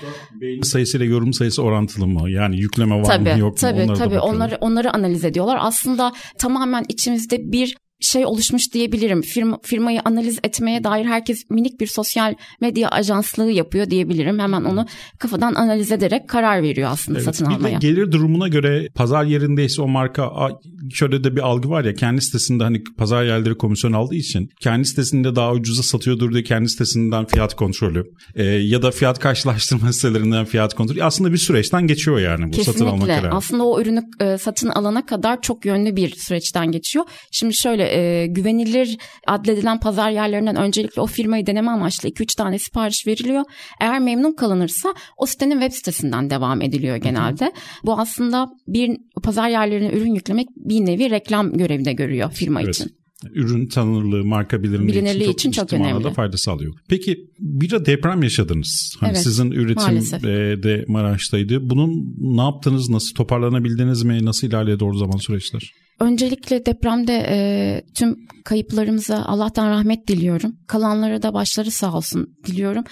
[0.42, 2.32] Beğeni sayısıyla yorum sayısı orantılı mı?
[2.32, 3.58] Yani yükleme var tabii, mı yok mu?
[3.62, 5.58] Tabii onları tabii onları, onları analiz ediyorlar.
[5.62, 9.22] Aslında tamamen içimizde bir şey oluşmuş diyebilirim.
[9.22, 14.40] Firma, firmayı analiz etmeye dair herkes minik bir sosyal medya ajanslığı yapıyor diyebilirim.
[14.40, 14.86] Hemen onu
[15.20, 17.78] kafadan analiz ederek karar veriyor aslında evet, satın almaya.
[17.78, 20.32] Bir de gelir durumuna göre pazar yerindeyse o marka
[20.94, 24.86] şöyle de bir algı var ya kendi sitesinde hani pazar yerleri komisyon aldığı için kendi
[24.86, 28.04] sitesinde daha ucuza satıyordur diye kendi sitesinden fiyat kontrolü
[28.36, 32.72] e, ya da fiyat karşılaştırma sitelerinden fiyat kontrolü aslında bir süreçten geçiyor yani bu Kesinlikle.
[32.72, 33.36] satın alma kararı.
[33.36, 37.06] Aslında o ürünü e, satın alana kadar çok yönlü bir süreçten geçiyor.
[37.32, 38.98] Şimdi şöyle e, güvenilir
[39.28, 43.44] adledilen pazar yerlerinden öncelikle o firmayı deneme amaçlı 2-3 tane sipariş veriliyor.
[43.82, 47.46] Eğer memnun kalınırsa o sitenin web sitesinden devam ediliyor genelde.
[47.46, 47.54] Hı hı.
[47.84, 52.76] Bu aslında bir pazar yerlerine ürün yüklemek bir nevi reklam görevinde görüyor firma evet.
[52.76, 53.00] için
[53.34, 56.14] ürün tanınırlığı, marka bilinirliği, bilinirliği için, çok, için çok önemli.
[56.14, 56.74] fayda sağlıyor.
[56.90, 58.96] Peki bir de deprem yaşadınız.
[59.00, 60.24] Hani evet, sizin üretim maalesef.
[60.24, 61.70] de Maraş'taydı.
[61.70, 62.90] Bunun ne yaptınız?
[62.90, 64.26] Nasıl toparlanabildiniz mi?
[64.26, 65.74] Nasıl ilerledi o zaman süreçler?
[66.00, 70.56] Öncelikle depremde e, tüm kayıplarımıza Allah'tan rahmet diliyorum.
[70.68, 72.84] Kalanlara da başları sağ olsun diliyorum.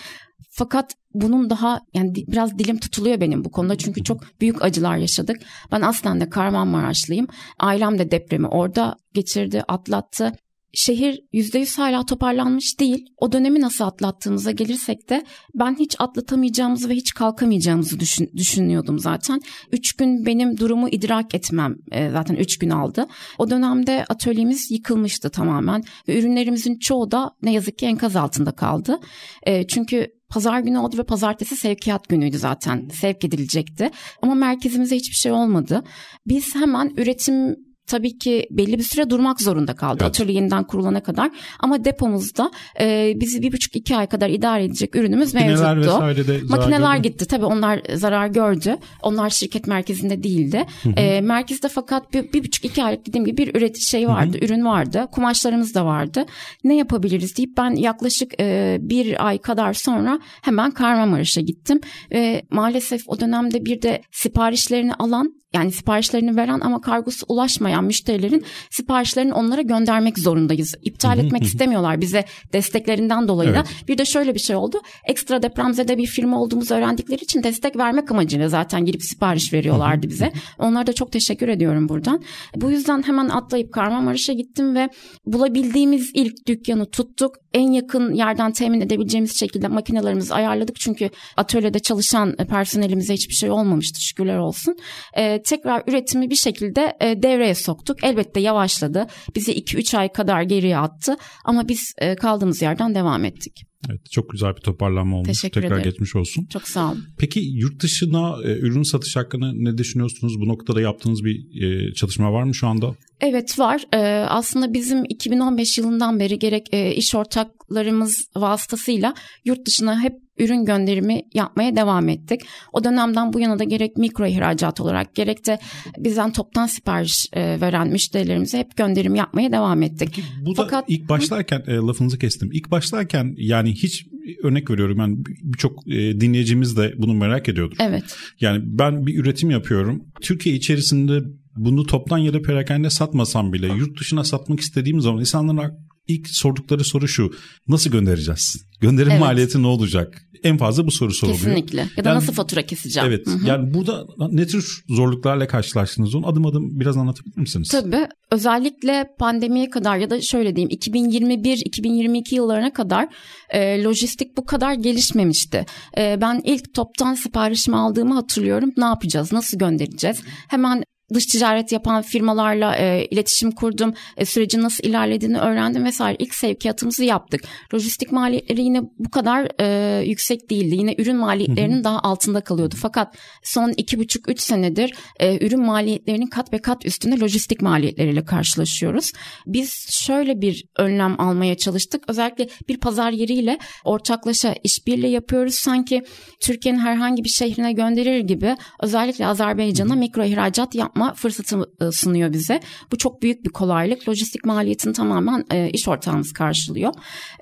[0.52, 5.38] Fakat bunun daha yani biraz dilim tutuluyor benim bu konuda çünkü çok büyük acılar yaşadık.
[5.72, 7.28] Ben aslen de Kahramanmaraşlıyım.
[7.60, 10.32] Ailem de depremi orada geçirdi, atlattı.
[10.80, 13.06] Şehir %100 hala toparlanmış değil.
[13.18, 19.42] O dönemi nasıl atlattığımıza gelirsek de ben hiç atlatamayacağımızı ve hiç kalkamayacağımızı düşün, düşünüyordum zaten.
[19.72, 23.08] Üç gün benim durumu idrak etmem e, zaten üç gün aldı.
[23.38, 29.00] O dönemde atölyemiz yıkılmıştı tamamen ve ürünlerimizin çoğu da ne yazık ki enkaz altında kaldı.
[29.44, 32.90] E, çünkü Pazar günü oldu ve pazartesi sevkiyat günüydü zaten.
[32.94, 33.92] Sevk edilecekti.
[34.22, 35.84] Ama merkezimize hiçbir şey olmadı.
[36.26, 37.56] Biz hemen üretim
[37.88, 40.10] tabii ki belli bir süre durmak zorunda kaldı evet.
[40.10, 41.32] atölye yeniden kurulana kadar.
[41.60, 46.28] Ama depomuzda e, bizi bir buçuk iki ay kadar idare edecek ürünümüz Makineler mevcuttu.
[46.28, 47.08] De Makineler gördü.
[47.08, 48.78] gitti tabii onlar zarar gördü.
[49.02, 50.66] Onlar şirket merkezinde değildi.
[50.96, 54.66] E, merkezde fakat bir, bir buçuk iki aylık dediğim gibi bir üretici şey vardı, ürün
[54.66, 55.08] vardı.
[55.12, 56.26] Kumaşlarımız da vardı.
[56.64, 61.82] Ne yapabiliriz deyip ben yaklaşık e, bir ay kadar sonra hemen Kahramanmaraş'a gittim.
[62.12, 68.46] Ve maalesef o dönemde bir de siparişlerini alan yani siparişlerini veren ama kargosu ulaşmayan müşterilerin
[68.70, 70.76] siparişlerini onlara göndermek zorundayız.
[70.82, 73.66] İptal etmek istemiyorlar bize desteklerinden dolayı evet.
[73.66, 73.88] da.
[73.88, 74.82] Bir de şöyle bir şey oldu.
[75.08, 80.32] Ekstra depremzede bir firma olduğumuzu öğrendikleri için destek vermek amacıyla zaten girip sipariş veriyorlardı bize.
[80.60, 82.24] Onlara da çok teşekkür ediyorum buradan.
[82.56, 84.90] Bu yüzden hemen atlayıp Kahramanmaraş'a gittim ve
[85.26, 90.76] bulabildiğimiz ilk dükkanı tuttuk en yakın yerden temin edebileceğimiz şekilde makinelerimizi ayarladık.
[90.80, 94.76] Çünkü atölyede çalışan personelimize hiçbir şey olmamıştı şükürler olsun.
[95.14, 98.04] E, tekrar üretimi bir şekilde e, devreye soktuk.
[98.04, 99.08] Elbette yavaşladı.
[99.36, 103.68] Bizi 2-3 ay kadar geriye attı ama biz e, kaldığımız yerden devam ettik.
[103.90, 105.28] Evet çok güzel bir toparlanma olmuş.
[105.28, 105.92] Teşekkür Tekrar ederim.
[105.92, 106.46] geçmiş olsun.
[106.46, 107.04] Çok sağ olun.
[107.18, 110.40] Peki yurt dışına e, ürün satış hakkında ne düşünüyorsunuz?
[110.40, 112.96] Bu noktada yaptığınız bir e, çalışma var mı şu anda?
[113.22, 113.84] Evet var.
[113.94, 113.98] Ee,
[114.30, 119.14] aslında bizim 2015 yılından beri gerek e, iş ortaklarımız vasıtasıyla
[119.46, 122.42] yurt dışına hep ürün gönderimi yapmaya devam ettik.
[122.74, 125.60] O dönemden bu yana da gerek mikro ihracat olarak gerek de
[125.98, 130.10] bizden toptan sipariş e, veren müşterilerimize hep gönderim yapmaya devam ettik.
[130.16, 132.50] Peki bu Fakat- da ilk başlarken e, lafınızı kestim.
[132.54, 134.06] İlk başlarken yani hiç
[134.44, 137.78] örnek veriyorum yani birçok e, dinleyicimiz de bunu merak ediyordur.
[137.80, 138.04] Evet.
[138.40, 140.04] Yani ben bir üretim yapıyorum.
[140.22, 141.20] Türkiye içerisinde
[141.58, 146.84] bunu toptan ya da perakende satmasam bile yurt dışına satmak istediğim zaman insanların ilk sordukları
[146.84, 147.32] soru şu.
[147.68, 148.56] Nasıl göndereceğiz?
[148.82, 149.22] Gönderim Evet.
[149.22, 150.22] maliyeti ne olacak?
[150.44, 151.40] En fazla bu soru soruluyor.
[151.44, 151.88] Kesinlikle.
[151.98, 153.10] Ya da Yani- nasıl fatura keseceğim?
[153.10, 153.28] Evet.
[153.28, 153.48] Hı hı.
[153.48, 157.68] Yani burada ne tür zorluklarla karşılaştınız onu adım adım biraz anlatabilir misiniz?
[157.72, 158.08] Tabii.
[158.32, 163.08] Özellikle pandemiye kadar ya da şöyle diyeyim 2021-2022 yıllarına kadar
[163.50, 165.66] e, lojistik bu kadar gelişmemişti.
[165.98, 168.72] E, ben ilk toptan siparişimi aldığımı hatırlıyorum.
[168.78, 169.32] Ne yapacağız?
[169.34, 170.22] Nasıl göndereceğiz?
[170.48, 173.94] Hemen dış ticaret yapan firmalarla e, iletişim kurdum.
[174.18, 176.18] E, sürecin nasıl ilerlediğini öğrendim vesaire.
[176.20, 177.42] İlk sevkiyatımızı yaptık.
[177.74, 180.76] Lojistik maliyetleri yine bu kadar e, yüksek değildi.
[180.76, 182.76] Yine ürün maliyetlerinin daha altında kalıyordu.
[182.82, 188.26] Fakat son iki buçuk üç senedir e, ürün maliyetlerinin kat ve kat üstünde lojistik maliyetleriyle
[188.26, 189.12] karşılaşıyoruz.
[189.48, 192.04] Biz şöyle bir önlem almaya çalıştık.
[192.08, 195.56] Özellikle bir pazar yeriyle ortaklaşa işbirliği yapıyoruz.
[195.56, 196.04] Sanki
[196.42, 202.60] Türkiye'nin herhangi bir şehrine gönderir gibi özellikle Azerbaycan'a mikro ihracat yapma fırsatı e, sunuyor bize.
[202.92, 204.10] Bu çok büyük bir kolaylık.
[204.10, 206.94] Lojistik maliyetini tamamen e, iş ortağımız karşılıyor.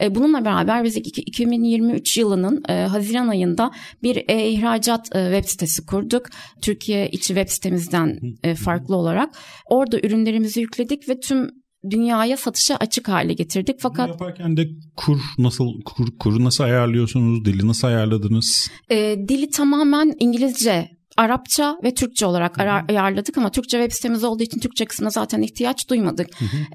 [0.01, 3.71] E, bununla beraber biz iki- 2023 yılının e, Haziran ayında
[4.03, 6.25] bir e-ihracat e, web sitesi kurduk.
[6.61, 9.35] Türkiye içi web sitemizden e, farklı olarak.
[9.65, 11.49] Orada ürünlerimizi yükledik ve tüm
[11.89, 13.75] dünyaya satışa açık hale getirdik.
[13.83, 17.45] Bunu Fakat yaparken de kur nasıl kur, kuru nasıl ayarlıyorsunuz?
[17.45, 18.71] Dili nasıl ayarladınız?
[18.91, 24.43] e, dili tamamen İngilizce Arapça ve Türkçe olarak ara- ayarladık ama Türkçe web sitemiz olduğu
[24.43, 26.27] için Türkçe kısmına zaten ihtiyaç duymadık.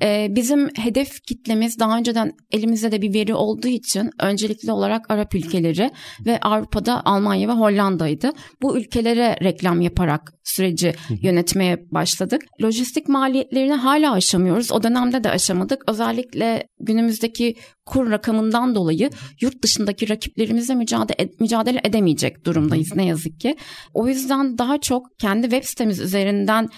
[0.03, 5.35] Ee, bizim hedef kitlemiz daha önceden elimizde de bir veri olduğu için öncelikli olarak Arap
[5.35, 5.91] ülkeleri
[6.27, 8.33] ve Avrupa'da Almanya ve Hollanda'ydı.
[8.63, 12.43] Bu ülkelere reklam yaparak süreci yönetmeye başladık.
[12.63, 14.73] Lojistik maliyetlerini hala aşamıyoruz.
[14.73, 15.83] O dönemde de aşamadık.
[15.89, 17.55] Özellikle günümüzdeki
[17.91, 23.57] kur rakamından dolayı yurt dışındaki rakiplerimizle mücadele, mücadele edemeyecek durumdayız ne yazık ki.
[23.95, 26.69] O yüzden daha çok kendi web sitemiz üzerinden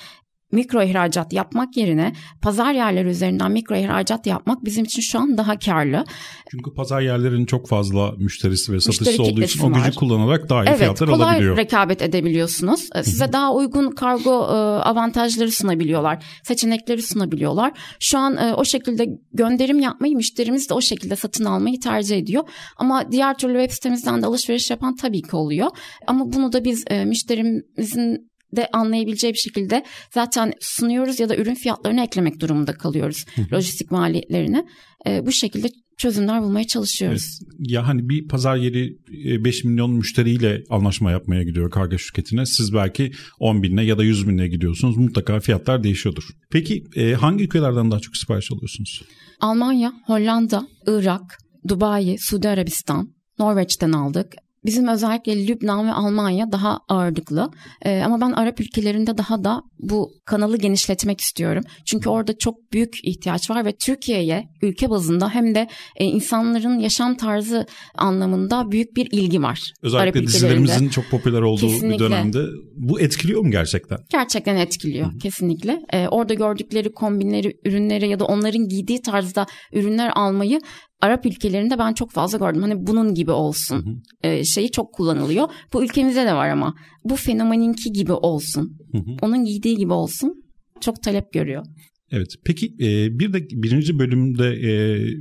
[0.53, 2.13] mikro ihracat yapmak yerine
[2.43, 6.05] pazar yerleri üzerinden mikro ihracat yapmak bizim için şu an daha karlı.
[6.51, 9.95] Çünkü pazar yerlerinin çok fazla müşterisi ve satıcısı Müşteri olduğu için kitlesi o gücü var.
[9.95, 11.57] kullanarak daha iyi Evet fiyatlar kolay alabiliyor.
[11.57, 12.89] rekabet edebiliyorsunuz.
[13.03, 16.25] Size daha uygun kargo e, avantajları sunabiliyorlar.
[16.45, 17.73] Seçenekleri sunabiliyorlar.
[18.01, 22.43] Şu an e, o şekilde gönderim yapmayı müşterimiz de o şekilde satın almayı tercih ediyor.
[22.77, 25.69] Ama diğer türlü web sitemizden de alışveriş yapan tabii ki oluyor.
[26.07, 31.55] Ama bunu da biz e, müşterimizin de anlayabileceği bir şekilde zaten sunuyoruz ya da ürün
[31.55, 33.25] fiyatlarını eklemek durumunda kalıyoruz.
[33.53, 34.65] Lojistik maliyetlerini.
[35.07, 37.41] E, bu şekilde çözümler bulmaya çalışıyoruz.
[37.59, 42.47] Ya hani bir pazar yeri e, 5 milyon müşteriyle anlaşma yapmaya gidiyor kargo şirketine.
[42.47, 44.97] Siz belki 10 binle ya da 100 binle gidiyorsunuz.
[44.97, 46.25] Mutlaka fiyatlar değişiyordur.
[46.51, 49.03] Peki e, hangi ülkelerden daha çok sipariş alıyorsunuz?
[49.41, 51.39] Almanya, Hollanda, Irak,
[51.69, 54.35] Dubai, Suudi Arabistan, Norveç'ten aldık.
[54.65, 57.51] Bizim özellikle Lübnan ve Almanya daha ağırlıklı.
[57.85, 61.65] Ee, ama ben Arap ülkelerinde daha da bu kanalı genişletmek istiyorum.
[61.87, 67.17] Çünkü orada çok büyük ihtiyaç var ve Türkiye'ye ülke bazında hem de e, insanların yaşam
[67.17, 67.67] tarzı
[67.99, 69.49] anlamında büyük bir ilgi var.
[69.49, 70.33] Arap Özellikle ülkelerinde.
[70.35, 72.05] dizilerimizin çok popüler olduğu bir Kesinlikle.
[72.05, 72.39] dönemde.
[72.77, 73.99] Bu etkiliyor mu gerçekten?
[74.11, 75.81] Gerçekten etkiliyor kesinlikle.
[75.93, 80.61] Ee, orada gördükleri kombinleri, ürünleri ya da onların giydiği tarzda ürünler almayı
[81.03, 82.63] Arap ülkelerinde ben çok fazla gördüm.
[82.63, 85.49] Hani bunun gibi olsun ee, şeyi çok kullanılıyor.
[85.73, 88.79] Bu ülkemizde de var ama bu fenomeninki gibi olsun.
[89.23, 90.43] Onun giydiği gibi olsun.
[90.81, 91.65] Çok talep görüyor.
[92.11, 92.29] Evet.
[92.45, 94.73] Peki e, bir de birinci bölümde e,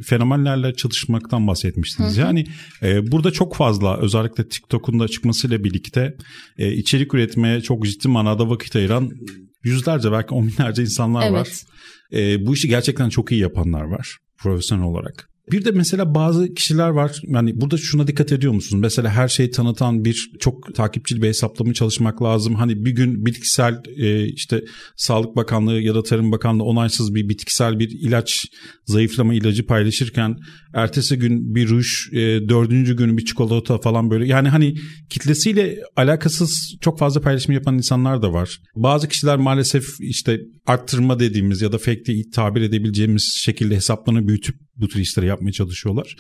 [0.02, 2.18] fenomenlerle çalışmaktan bahsetmiştiniz.
[2.18, 2.46] Yani
[2.84, 6.14] e, burada çok fazla özellikle TikTok'un da çıkmasıyla birlikte
[6.58, 9.10] e, içerik üretmeye çok ciddi manada vakit ayıran
[9.64, 11.34] yüzlerce belki on binlerce insanlar Evet.
[11.34, 11.50] var.
[12.20, 15.31] E, bu işi gerçekten çok iyi yapanlar var profesyonel olarak.
[15.52, 17.22] Bir de mesela bazı kişiler var.
[17.24, 18.82] Yani burada şuna dikkat ediyor musunuz?
[18.82, 22.56] Mesela her şeyi tanıtan bir çok takipçili bir hesaplama çalışmak lazım.
[22.56, 24.62] Hani bir gün bitkisel e, işte
[24.98, 28.46] Sağlık Bakanlığı ya da Tarım Bakanlığı onaysız bir bitkisel bir ilaç
[28.86, 30.36] zayıflama ilacı paylaşırken
[30.74, 32.18] ertesi gün bir ruj, e,
[32.50, 34.28] dördüncü gün bir çikolata falan böyle.
[34.28, 34.76] Yani hani
[35.10, 38.60] kitlesiyle alakasız çok fazla paylaşım yapan insanlar da var.
[38.76, 44.56] Bazı kişiler maalesef işte arttırma dediğimiz ya da fake diye tabir edebileceğimiz şekilde hesaplarını büyütüp
[44.82, 46.16] bu tür işleri yapmaya çalışıyorlar.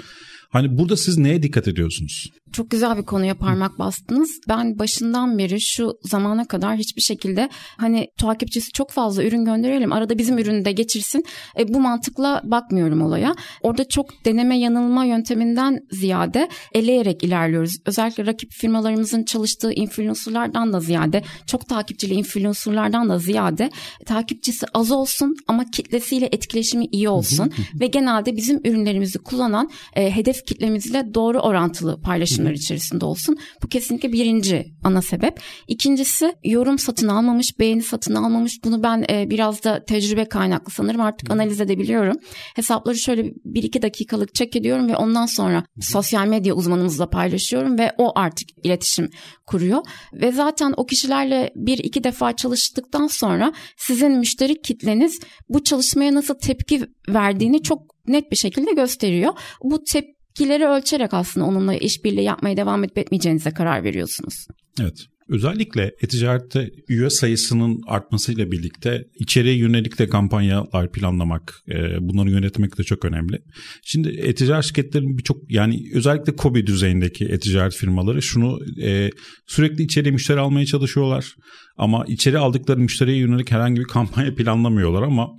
[0.49, 2.29] Hani burada siz neye dikkat ediyorsunuz?
[2.53, 4.29] Çok güzel bir konuya parmak bastınız.
[4.49, 9.93] Ben başından beri şu zamana kadar hiçbir şekilde hani takipçisi çok fazla ürün gönderelim.
[9.93, 11.23] Arada bizim ürünü de geçirsin.
[11.59, 13.35] E, bu mantıkla bakmıyorum olaya.
[13.61, 17.71] Orada çok deneme yanılma yönteminden ziyade eleyerek ilerliyoruz.
[17.85, 23.69] Özellikle rakip firmalarımızın çalıştığı influencerlardan da ziyade çok takipçili influencerlardan da ziyade
[24.05, 27.51] takipçisi az olsun ama kitlesiyle etkileşimi iyi olsun.
[27.79, 33.37] Ve genelde bizim ürünlerimizi kullanan e, hedef kitlemizle doğru orantılı paylaşım paylaşımlar içerisinde olsun.
[33.63, 35.39] Bu kesinlikle birinci ana sebep.
[35.67, 38.59] İkincisi yorum satın almamış, beğeni satın almamış.
[38.63, 42.17] Bunu ben e, biraz da tecrübe kaynaklı sanırım artık analiz edebiliyorum.
[42.55, 47.91] Hesapları şöyle bir iki dakikalık çek ediyorum ve ondan sonra sosyal medya uzmanımızla paylaşıyorum ve
[47.97, 49.09] o artık iletişim
[49.45, 49.81] kuruyor.
[50.13, 56.35] Ve zaten o kişilerle bir iki defa çalıştıktan sonra sizin müşteri kitleniz bu çalışmaya nasıl
[56.35, 59.33] tepki verdiğini çok net bir şekilde gösteriyor.
[59.63, 64.47] Bu tepki tepkileri ölçerek aslında onunla işbirliği yapmaya devam edip etmeyeceğinize karar veriyorsunuz.
[64.81, 65.05] Evet.
[65.31, 72.83] Özellikle e-ticarette üye sayısının artmasıyla birlikte içeriye yönelik de kampanyalar planlamak, e, bunları yönetmek de
[72.83, 73.37] çok önemli.
[73.83, 79.09] Şimdi e-ticaret şirketlerin birçok yani özellikle KOBİ düzeyindeki e-ticaret firmaları şunu e,
[79.47, 81.35] sürekli içeriye müşteri almaya çalışıyorlar.
[81.77, 85.29] Ama içeri aldıkları müşteriye yönelik herhangi bir kampanya planlamıyorlar ama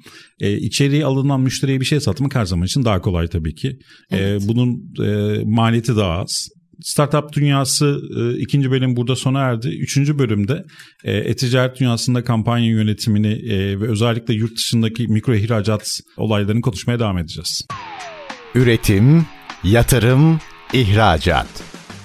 [0.41, 3.79] e, içeriye alınan müşteriye bir şey satmak her zaman için daha kolay tabii ki.
[4.11, 4.43] Evet.
[4.43, 6.49] E, bunun e, maliyeti daha az.
[6.85, 9.69] Startup Dünyası e, ikinci bölüm burada sona erdi.
[9.69, 10.65] Üçüncü bölümde
[11.05, 17.19] e, e-ticaret dünyasında kampanya yönetimini e, ve özellikle yurt dışındaki mikro ihracat olaylarını konuşmaya devam
[17.19, 17.67] edeceğiz.
[18.55, 19.27] Üretim,
[19.65, 20.41] yatırım,
[20.73, 21.47] ihracat.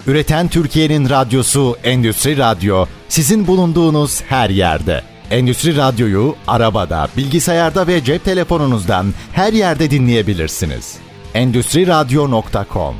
[0.08, 5.04] Üreten Türkiye'nin radyosu Endüstri Radyo sizin bulunduğunuz her yerde.
[5.32, 10.98] Endüstri Radyo'yu arabada, bilgisayarda ve cep telefonunuzdan her yerde dinleyebilirsiniz.
[11.34, 12.96] Endüstri Radyo.com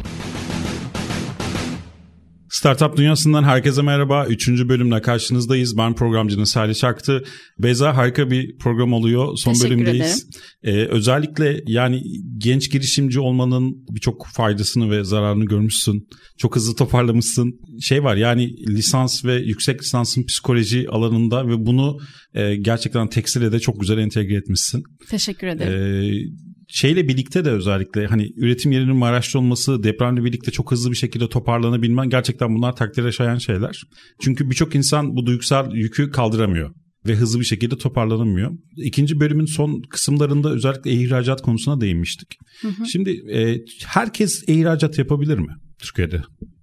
[2.50, 4.26] Startup Dünyası'ndan herkese merhaba.
[4.26, 5.78] Üçüncü bölümle karşınızdayız.
[5.78, 7.24] Ben programcınız Salih Çaktı.
[7.60, 9.38] Beyza harika bir program oluyor.
[9.38, 10.30] Son Teşekkür bölümdeyiz.
[10.64, 12.02] Ee, özellikle yani
[12.38, 16.08] genç girişimci olmanın birçok faydasını ve zararını görmüşsün.
[16.38, 17.60] Çok hızlı toparlamışsın.
[17.82, 21.98] Şey var yani lisans ve yüksek lisansın psikoloji alanında ve bunu
[22.34, 24.84] e, gerçekten tekstile de çok güzel entegre etmişsin.
[25.10, 25.74] Teşekkür ederim.
[25.74, 30.96] Ee, şeyle birlikte de özellikle hani üretim yerinin Maraş'ta olması, depremle birlikte çok hızlı bir
[30.96, 33.82] şekilde toparlanabilmen gerçekten bunlar takdire şayan şeyler.
[34.22, 36.72] Çünkü birçok insan bu duygusal yükü kaldıramıyor
[37.08, 38.52] ve hızlı bir şekilde toparlanamıyor.
[38.78, 42.38] İkinci bölümün son kısımlarında özellikle ihracat konusuna değinmiştik.
[42.62, 42.86] Hı hı.
[42.86, 46.22] Şimdi e, herkes ihracat yapabilir mi Türkiye'de?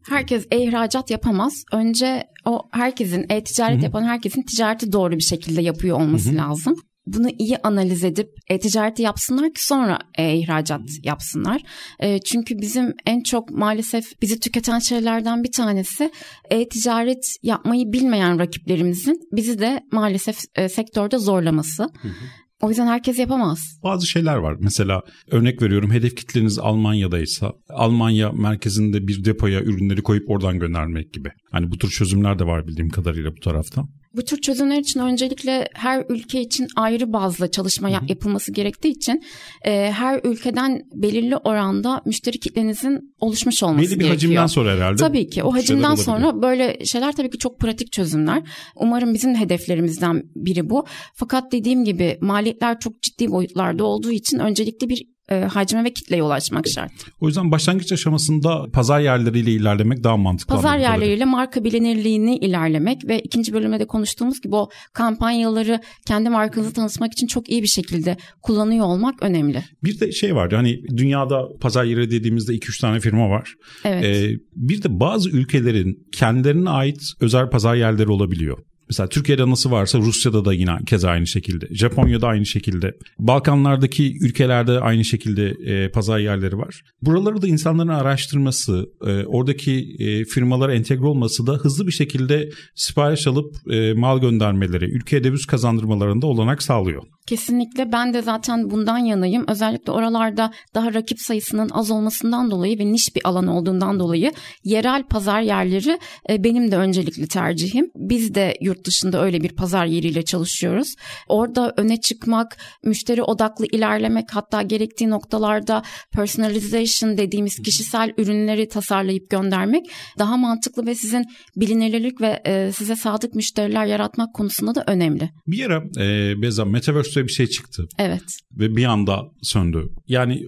[0.09, 1.65] Herkes e-ihracat yapamaz.
[1.73, 6.37] Önce o herkesin e-ticaret yapan herkesin ticareti doğru bir şekilde yapıyor olması Hı-hı.
[6.39, 11.63] lazım bunu iyi analiz edip e-ticareti yapsınlar ki sonra e-ihracat yapsınlar.
[12.01, 16.11] E, çünkü bizim en çok maalesef bizi tüketen şeylerden bir tanesi
[16.51, 21.83] e-ticaret yapmayı bilmeyen rakiplerimizin bizi de maalesef e, sektörde zorlaması.
[21.83, 22.25] Hı hı.
[22.63, 23.59] O yüzden herkes yapamaz.
[23.83, 24.57] Bazı şeyler var.
[24.61, 31.29] Mesela örnek veriyorum hedef kitleniz Almanya'daysa Almanya merkezinde bir depoya ürünleri koyup oradan göndermek gibi.
[31.51, 33.83] Hani bu tür çözümler de var bildiğim kadarıyla bu tarafta.
[34.17, 38.05] Bu tür çözümler için öncelikle her ülke için ayrı bazlı çalışma Hı-hı.
[38.09, 39.23] yapılması gerektiği için
[39.67, 44.15] e, her ülkeden belirli oranda müşteri kitlenizin oluşmuş olması Belli bir gerekiyor.
[44.15, 44.97] hacimden sonra herhalde.
[44.97, 48.43] Tabii ki o hacimden sonra böyle şeyler tabii ki çok pratik çözümler.
[48.77, 50.85] Umarım bizim hedeflerimizden biri bu.
[51.15, 56.23] Fakat dediğim gibi maliyetler çok ciddi boyutlarda olduğu için öncelikle bir e, hacme ve kitleye
[56.23, 56.93] ulaşmak şart.
[57.21, 60.55] O yüzden başlangıç aşamasında pazar yerleriyle ilerlemek daha mantıklı.
[60.55, 66.73] Pazar yerleriyle marka bilinirliğini ilerlemek ve ikinci bölümde de konuştuğumuz gibi o kampanyaları kendi markanızı
[66.73, 69.63] tanıtmak için çok iyi bir şekilde kullanıyor olmak önemli.
[69.85, 73.55] Bir de şey var hani dünyada pazar yeri dediğimizde 2-3 tane firma var.
[73.85, 74.05] Evet.
[74.05, 78.59] Ee, bir de bazı ülkelerin kendilerine ait özel pazar yerleri olabiliyor.
[78.95, 81.69] Mesela Türkiye'de nasıl varsa Rusya'da da yine keza aynı şekilde.
[81.71, 82.93] Japonya'da aynı şekilde.
[83.19, 86.81] Balkanlardaki ülkelerde aynı şekilde e, pazar yerleri var.
[87.03, 93.27] Buraları da insanların araştırması, e, oradaki e, firmalara entegre olması da hızlı bir şekilde sipariş
[93.27, 97.03] alıp e, mal göndermeleri, ülkeye döviz kazandırmalarında olanak sağlıyor.
[97.27, 99.45] Kesinlikle ben de zaten bundan yanayım.
[99.49, 104.33] Özellikle oralarda daha rakip sayısının az olmasından dolayı ve niş bir alan olduğundan dolayı
[104.65, 105.99] yerel pazar yerleri
[106.31, 107.91] e, benim de öncelikli tercihim.
[107.97, 110.95] Biz de yurt dışında öyle bir pazar yeriyle çalışıyoruz.
[111.29, 115.83] Orada öne çıkmak, müşteri odaklı ilerlemek hatta gerektiği noktalarda
[116.13, 119.87] personalization dediğimiz kişisel ürünleri tasarlayıp göndermek
[120.19, 121.25] daha mantıklı ve sizin
[121.57, 125.31] bilinirlik ve e, size sadık müşteriler yaratmak konusunda da önemli.
[125.47, 127.85] Bir ara e, Beza Metaverse bir şey çıktı.
[127.99, 128.23] Evet.
[128.53, 129.89] Ve bir anda söndü.
[130.09, 130.43] Yani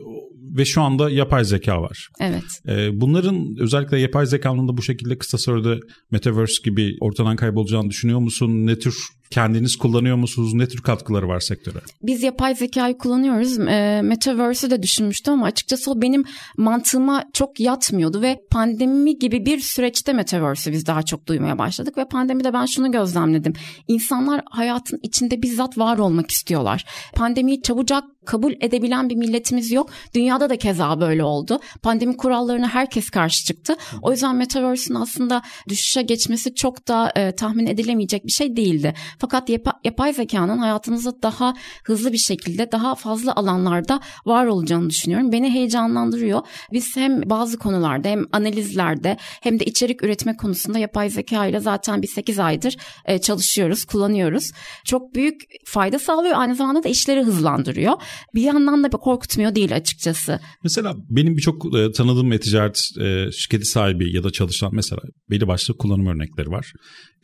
[0.57, 2.09] ve şu anda yapay zeka var.
[2.21, 2.45] Evet.
[2.69, 8.19] Ee, bunların özellikle yapay zekanın da bu şekilde kısa sürede Metaverse gibi ortadan kaybolacağını düşünüyor
[8.19, 8.67] musun?
[8.67, 8.95] Ne tür
[9.31, 10.55] kendiniz kullanıyor musunuz?
[10.55, 11.79] Ne tür katkıları var sektöre?
[12.03, 13.59] Biz yapay zekayı kullanıyoruz.
[13.59, 16.25] E, Metaverse'ü de düşünmüştüm ama açıkçası o benim
[16.57, 22.09] mantığıma çok yatmıyordu ve pandemi gibi bir süreçte Metaverse'ü biz daha çok duymaya başladık ve
[22.09, 23.53] pandemide ben şunu gözlemledim.
[23.89, 26.85] İnsanlar hayatın içinde bizzat var olmak istiyorlar.
[27.15, 29.91] Pandemiyi çabucak kabul edebilen bir milletimiz yok.
[30.15, 31.61] Dünyada da keza böyle oldu.
[31.83, 33.77] Pandemi kurallarına herkes karşı çıktı.
[34.03, 38.95] O yüzden Metaverse'ün aslında düşüşe geçmesi çok da e, tahmin edilemeyecek bir şey değildi.
[39.19, 45.33] Fakat yapa, yapay zekanın hayatımızda daha hızlı bir şekilde daha fazla alanlarda var olacağını düşünüyorum.
[45.33, 46.41] Beni heyecanlandırıyor.
[46.73, 52.03] Biz hem bazı konularda hem analizlerde hem de içerik üretme konusunda yapay zeka ile zaten
[52.03, 54.51] bir 8 aydır e, çalışıyoruz, kullanıyoruz.
[54.85, 56.35] Çok büyük fayda sağlıyor.
[56.39, 57.93] Aynı zamanda da işleri hızlandırıyor.
[58.35, 60.41] Bir yandan da korkutmuyor değil açıkçası.
[60.63, 65.01] Mesela benim birçok e, tanıdığım e-ticaret e, şirketi sahibi ya da çalışan mesela
[65.31, 66.73] belli başlı kullanım örnekleri var.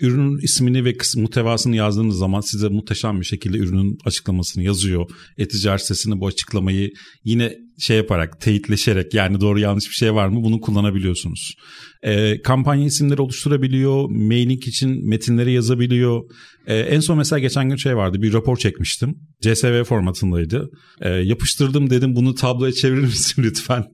[0.00, 5.10] Ürünün ismini ve muhtevasını yazdığınız zaman size muhteşem bir şekilde ürünün açıklamasını yazıyor.
[5.38, 6.90] E-ticaret sitesinde bu açıklamayı
[7.24, 11.54] yine şey yaparak, teyitleşerek yani doğru yanlış bir şey var mı bunu kullanabiliyorsunuz.
[12.02, 16.22] E, kampanya isimleri oluşturabiliyor, mailing için metinleri yazabiliyor.
[16.66, 19.14] E, en son mesela geçen gün şey vardı, bir rapor çekmiştim.
[19.40, 20.70] CSV formatındaydı.
[21.00, 23.84] E, yapıştırdım dedim bunu tabloya çevirir misin lütfen?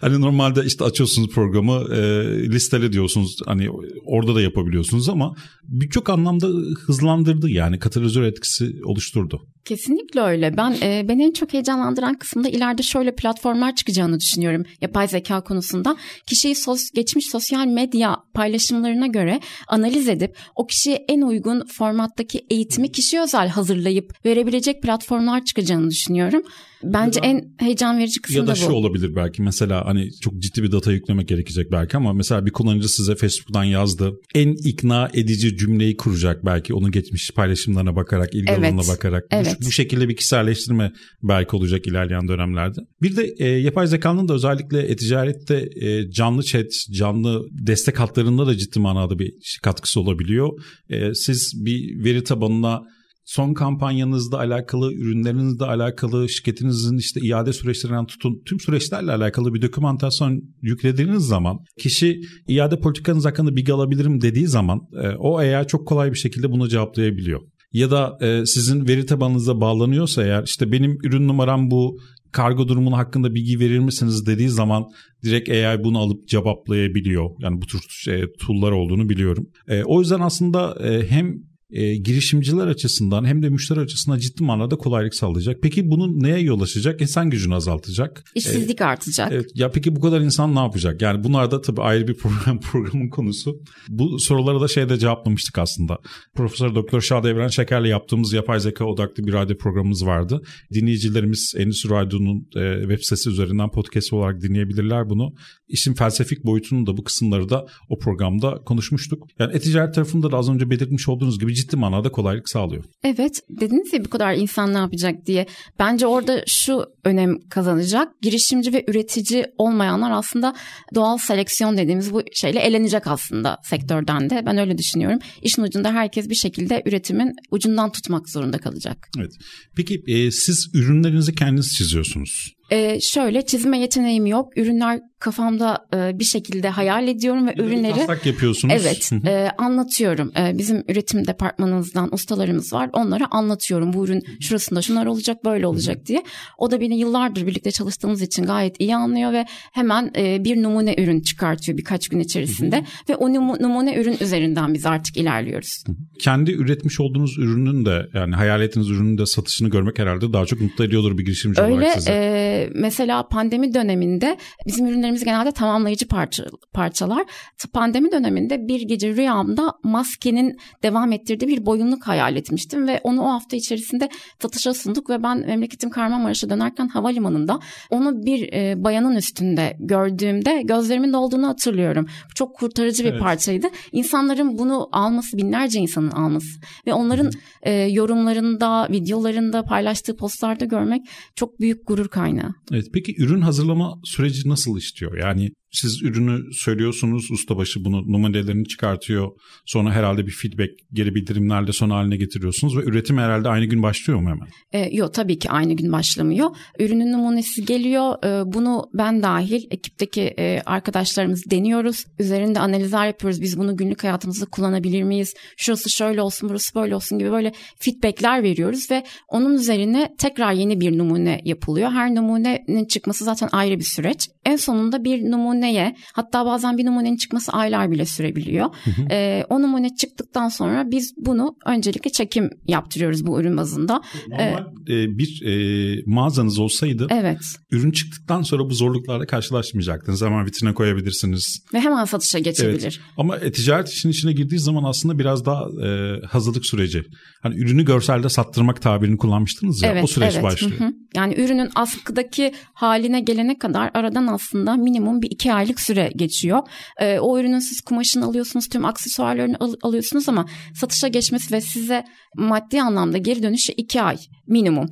[0.00, 2.00] hani normalde işte açıyorsunuz programı, e,
[2.48, 3.36] listele diyorsunuz.
[3.46, 3.68] Hani
[4.04, 6.46] orada da yapabiliyorsunuz ama birçok anlamda
[6.86, 9.40] hızlandırdı yani katalizör etkisi oluşturdu.
[9.64, 10.56] Kesinlikle öyle.
[10.56, 15.96] Ben e, beni en çok heyecanlandıran kısımda ileride şöyle platformlar çıkacağını düşünüyorum yapay zeka konusunda.
[16.26, 22.92] Kişiyi sos, geçmiş sosyal medya paylaşımlarına göre analiz edip o kişiye en uygun formattaki eğitimi
[22.92, 26.42] kişi özel hazırlayıp verebilecek platformlar çıkacağını düşünüyorum.
[26.82, 28.48] Bence en heyecan verici kısım da bu.
[28.48, 28.72] Ya da şu bu.
[28.72, 32.88] olabilir belki mesela hani çok ciddi bir data yüklemek gerekecek belki ama mesela bir kullanıcı
[32.88, 34.12] size Facebook'tan yazdı.
[34.34, 38.58] En ikna edici cümleyi kuracak belki onun geçmiş paylaşımlarına bakarak, ilgi evet.
[38.58, 39.24] alanına bakarak.
[39.30, 39.49] Evet.
[39.60, 42.80] Bu, bu şekilde bir kişiselleştirme belki olacak ilerleyen dönemlerde.
[43.02, 48.56] Bir de e, yapay zekanın da özellikle e-ticarette e, canlı chat, canlı destek hatlarında da
[48.56, 49.32] ciddi manada bir
[49.62, 50.50] katkısı olabiliyor.
[50.90, 52.82] E, siz bir veri tabanına
[53.30, 60.42] son kampanyanızla alakalı, ürünlerinizle alakalı, şirketinizin işte iade süreçlerinden tutun tüm süreçlerle alakalı bir dokümantasyon
[60.62, 66.12] yüklediğiniz zaman kişi iade politikanız hakkında bilgi alabilirim dediği zaman e, o eğer çok kolay
[66.12, 67.40] bir şekilde bunu cevaplayabiliyor.
[67.72, 71.98] Ya da e, sizin veri tabanınıza bağlanıyorsa eğer işte benim ürün numaram bu
[72.32, 74.84] kargo durumunun hakkında bilgi verir misiniz dediği zaman
[75.24, 77.30] direkt AI bunu alıp cevaplayabiliyor.
[77.38, 79.46] Yani bu tür şey, tool'lar olduğunu biliyorum.
[79.68, 84.76] E, o yüzden aslında e, hem e, girişimciler açısından hem de müşteri açısından ciddi manada
[84.76, 85.56] kolaylık sağlayacak.
[85.62, 87.00] Peki bunun neye yol açacak?
[87.00, 88.24] İnsan gücünü azaltacak.
[88.34, 89.32] İşsizlik e, artacak.
[89.32, 89.46] Evet.
[89.54, 91.02] Ya peki bu kadar insan ne yapacak?
[91.02, 93.60] Yani bunlar da tabii ayrı bir program programın konusu.
[93.88, 95.98] Bu sorulara da şeyde cevaplamıştık aslında.
[96.34, 100.42] Profesör Doktor Şahda Evren Şeker'le yaptığımız yapay zeka odaklı bir radyo programımız vardı.
[100.74, 105.34] Dinleyicilerimiz Endüstri Radyo'nun e, web sitesi üzerinden podcast olarak dinleyebilirler bunu.
[105.68, 109.26] İşin felsefik boyutunun da bu kısımları da o programda konuşmuştuk.
[109.38, 112.84] Yani e-ticaret tarafında da az önce belirtmiş olduğunuz gibi ciddi manada kolaylık sağlıyor.
[113.04, 115.46] Evet dediniz ya bu kadar insan ne yapacak diye.
[115.78, 118.22] Bence orada şu önem kazanacak.
[118.22, 120.54] Girişimci ve üretici olmayanlar aslında
[120.94, 124.42] doğal seleksiyon dediğimiz bu şeyle elenecek aslında sektörden de.
[124.46, 125.18] Ben öyle düşünüyorum.
[125.42, 129.08] İşin ucunda herkes bir şekilde üretimin ucundan tutmak zorunda kalacak.
[129.18, 129.32] Evet.
[129.76, 132.59] Peki e, siz ürünlerinizi kendiniz çiziyorsunuz.
[132.72, 134.58] Ee, şöyle çizme yeteneğim yok.
[134.58, 138.74] Ürünler kafamda e, bir şekilde hayal ediyorum ve ürünleri taslak yapıyorsunuz.
[138.80, 140.32] Evet, e, anlatıyorum.
[140.38, 142.90] E, bizim üretim departmanımızdan ustalarımız var.
[142.92, 143.92] Onlara anlatıyorum.
[143.92, 146.22] Bu ürün şurasında şunlar olacak, böyle olacak diye.
[146.58, 150.94] O da beni yıllardır birlikte çalıştığımız için gayet iyi anlıyor ve hemen e, bir numune
[150.98, 155.84] ürün çıkartıyor birkaç gün içerisinde ve o numune ürün üzerinden biz artık ilerliyoruz.
[156.18, 160.60] Kendi üretmiş olduğunuz ürünün de yani hayal ettiğiniz ürünün de satışını görmek herhalde daha çok
[160.60, 162.10] mutlu ediyordur bir girişimci Öyle, olarak sizi.
[162.10, 167.24] Öyle E, mesela pandemi döneminde bizim ürünlerimiz genelde tamamlayıcı parça, parçalar.
[167.72, 173.28] Pandemi döneminde bir gece rüyamda maskenin devam ettirdiği bir boyunluk hayal etmiştim ve onu o
[173.28, 174.08] hafta içerisinde
[174.42, 181.12] satışa sunduk ve ben memleketim Kahramanmaraş'a dönerken havalimanında onu bir e, bayanın üstünde gördüğümde gözlerimin
[181.12, 182.06] dolduğunu hatırlıyorum.
[182.34, 183.20] çok kurtarıcı bir evet.
[183.20, 183.66] parçaydı.
[183.92, 187.30] İnsanların bunu alması binlerce insanın alması ve onların
[187.62, 191.02] e, yorumlarında, videolarında paylaştığı postlarda görmek
[191.34, 192.49] çok büyük gurur kaynağı.
[192.72, 195.18] Evet peki ürün hazırlama süreci nasıl işliyor?
[195.18, 199.28] Yani siz ürünü söylüyorsunuz, ustabaşı bunu numunelerini çıkartıyor.
[199.66, 204.20] Sonra herhalde bir feedback, geri bildirimlerle son haline getiriyorsunuz ve üretim herhalde aynı gün başlıyor
[204.20, 204.48] mu hemen?
[204.72, 206.50] E, yok tabii ki aynı gün başlamıyor.
[206.78, 208.24] Ürünün numunesi geliyor.
[208.24, 212.04] E, bunu ben dahil ekipteki e, arkadaşlarımız deniyoruz.
[212.18, 213.40] Üzerinde analizler yapıyoruz.
[213.40, 215.34] Biz bunu günlük hayatımızda kullanabilir miyiz?
[215.56, 220.80] Şurası şöyle olsun, burası böyle olsun gibi böyle feedbackler veriyoruz ve onun üzerine tekrar yeni
[220.80, 221.90] bir numune yapılıyor.
[221.90, 224.28] Her numunenin çıkması zaten ayrı bir süreç.
[224.44, 228.66] En sonunda bir numune numuneye hatta bazen bir numunenin çıkması aylar bile sürebiliyor.
[228.84, 229.06] Hı hı.
[229.10, 234.02] E, o numune çıktıktan sonra biz bunu öncelikle çekim yaptırıyoruz bu ürün bazında.
[234.28, 237.38] Normal ee, e, bir e, mağazanız olsaydı evet.
[237.70, 240.22] ürün çıktıktan sonra bu zorluklarla karşılaşmayacaktınız.
[240.22, 241.64] Hemen vitrine koyabilirsiniz.
[241.74, 242.82] Ve hemen satışa geçebilir.
[242.82, 243.00] Evet.
[243.16, 247.02] Ama e, ticaret işin içine girdiği zaman aslında biraz daha e, hazırlık süreci.
[247.42, 250.42] Hani ürünü görselde sattırmak tabirini kullanmıştınız ya evet, o süreç evet.
[250.42, 250.80] başlıyor.
[250.80, 250.92] Hı hı.
[251.14, 256.62] Yani ürünün askıdaki haline gelene kadar aradan aslında minimum bir iki aylık süre geçiyor.
[257.00, 262.04] E, o ürünün siz kumaşını alıyorsunuz, tüm aksesuarlarını al- alıyorsunuz ama satışa geçmesi ve size
[262.36, 264.88] maddi anlamda geri dönüşü iki ay minimum.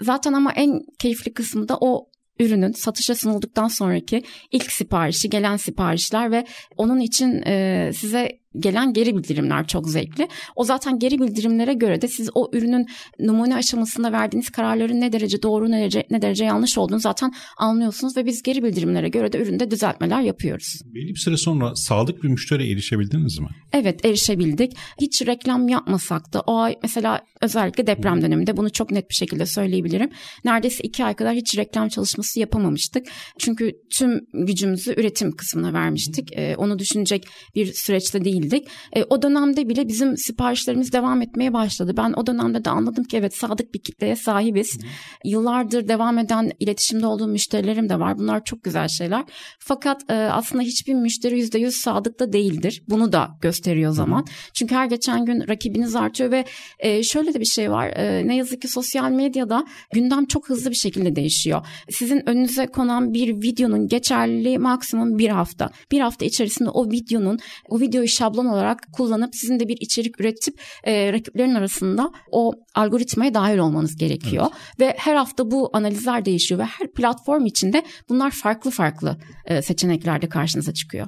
[0.00, 2.08] Zaten ama en keyifli kısmı da o
[2.40, 6.46] ürünün satışa sunulduktan sonraki ilk siparişi, gelen siparişler ve
[6.76, 10.28] onun için e, size gelen geri bildirimler çok zevkli.
[10.56, 12.86] O zaten geri bildirimlere göre de siz o ürünün
[13.18, 18.16] numune aşamasında verdiğiniz kararların ne derece doğru ne derece, ne derece yanlış olduğunu zaten anlıyorsunuz
[18.16, 20.80] ve biz geri bildirimlere göre de üründe düzeltmeler yapıyoruz.
[20.84, 23.48] Belli bir süre sonra sağlık bir müşteriye erişebildiniz mi?
[23.72, 24.72] Evet erişebildik.
[25.00, 29.46] Hiç reklam yapmasak da o ay mesela özellikle deprem döneminde bunu çok net bir şekilde
[29.46, 30.10] söyleyebilirim.
[30.44, 33.06] Neredeyse iki ay kadar hiç reklam çalışması yapamamıştık.
[33.38, 36.32] Çünkü tüm gücümüzü üretim kısmına vermiştik.
[36.32, 38.68] Ee, onu düşünecek bir süreçte değildi değildik.
[38.96, 41.94] E, o dönemde bile bizim siparişlerimiz devam etmeye başladı.
[41.96, 44.78] Ben o dönemde de anladım ki evet sadık bir kitleye sahibiz.
[44.78, 44.86] Hı.
[45.24, 48.18] Yıllardır devam eden iletişimde olduğum müşterilerim de var.
[48.18, 49.24] Bunlar çok güzel şeyler.
[49.58, 52.82] Fakat e, aslında hiçbir müşteri yüzde yüz sadıkta değildir.
[52.88, 54.20] Bunu da gösteriyor zaman.
[54.20, 54.24] Hı.
[54.54, 56.44] Çünkü her geçen gün rakibiniz artıyor ve
[56.78, 57.88] e, şöyle de bir şey var.
[57.88, 61.66] E, ne yazık ki sosyal medyada gündem çok hızlı bir şekilde değişiyor.
[61.90, 65.70] Sizin önünüze konan bir videonun geçerliliği maksimum bir hafta.
[65.92, 70.20] Bir hafta içerisinde o videonun, o videoyu şablon şablon olarak kullanıp sizin de bir içerik
[70.20, 74.46] üretip e, rakiplerin arasında o algoritmaya dahil olmanız gerekiyor.
[74.50, 74.80] Evet.
[74.80, 79.16] Ve her hafta bu analizler değişiyor ve her platform içinde bunlar farklı farklı
[79.46, 81.06] e, seçeneklerde karşınıza çıkıyor.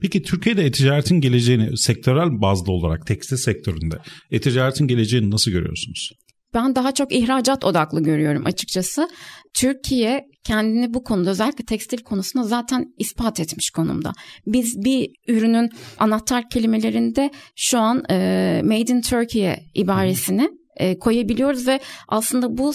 [0.00, 3.96] Peki Türkiye'de e-ticaretin geleceğini sektörel bazda olarak tekstil sektöründe
[4.30, 6.10] e-ticaretin geleceğini nasıl görüyorsunuz?
[6.54, 9.08] Ben daha çok ihracat odaklı görüyorum açıkçası.
[9.54, 14.12] Türkiye kendini bu konuda özellikle tekstil konusunda zaten ispat etmiş konumda.
[14.46, 21.80] Biz bir ürünün anahtar kelimelerinde şu an e, Made in Turkey ibaresini e, koyabiliyoruz ve
[22.08, 22.72] aslında bu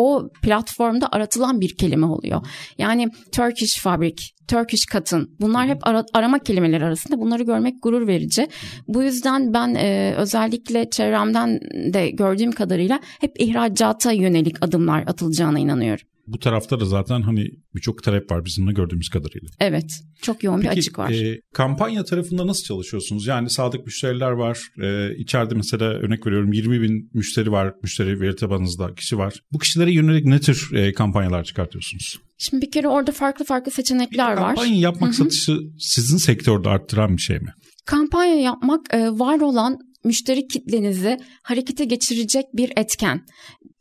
[0.00, 2.46] o platformda aratılan bir kelime oluyor.
[2.78, 8.48] Yani Turkish fabrik, Turkish cotton bunlar hep ara, arama kelimeleri arasında bunları görmek gurur verici.
[8.88, 11.60] Bu yüzden ben e, özellikle çevremden
[11.94, 16.09] de gördüğüm kadarıyla hep ihracata yönelik adımlar atılacağına inanıyorum.
[16.32, 19.48] Bu tarafta da zaten hani birçok talep var bizim de gördüğümüz kadarıyla.
[19.60, 19.90] Evet.
[20.22, 21.10] Çok yoğun Peki, bir açık var.
[21.10, 23.26] E, kampanya tarafında nasıl çalışıyorsunuz?
[23.26, 24.58] Yani sadık müşteriler var.
[24.82, 27.74] E, içeride mesela örnek veriyorum 20 bin müşteri var.
[27.82, 29.34] Müşteri veri tabanınızda kişi var.
[29.52, 32.18] Bu kişilere yönelik ne tür e, kampanyalar çıkartıyorsunuz?
[32.38, 34.56] Şimdi bir kere orada farklı farklı seçenekler kampanya var.
[34.56, 35.16] Kampanya yapmak Hı-hı.
[35.16, 37.52] satışı sizin sektörde arttıran bir şey mi?
[37.86, 43.20] Kampanya yapmak e, var olan müşteri kitlenizi harekete geçirecek bir etken.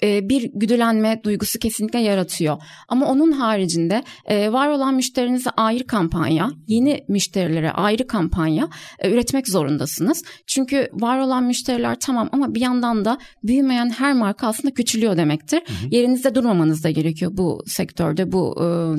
[0.03, 2.57] E, bir güdülenme duygusu kesinlikle yaratıyor.
[2.87, 8.69] Ama onun haricinde e, var olan müşterinize ayrı kampanya, yeni müşterilere ayrı kampanya
[8.99, 10.23] e, üretmek zorundasınız.
[10.47, 15.61] Çünkü var olan müşteriler tamam ama bir yandan da büyümeyen her marka aslında küçülüyor demektir.
[15.67, 15.89] Hı hı.
[15.91, 18.55] Yerinizde durmamanız da gerekiyor bu sektörde, bu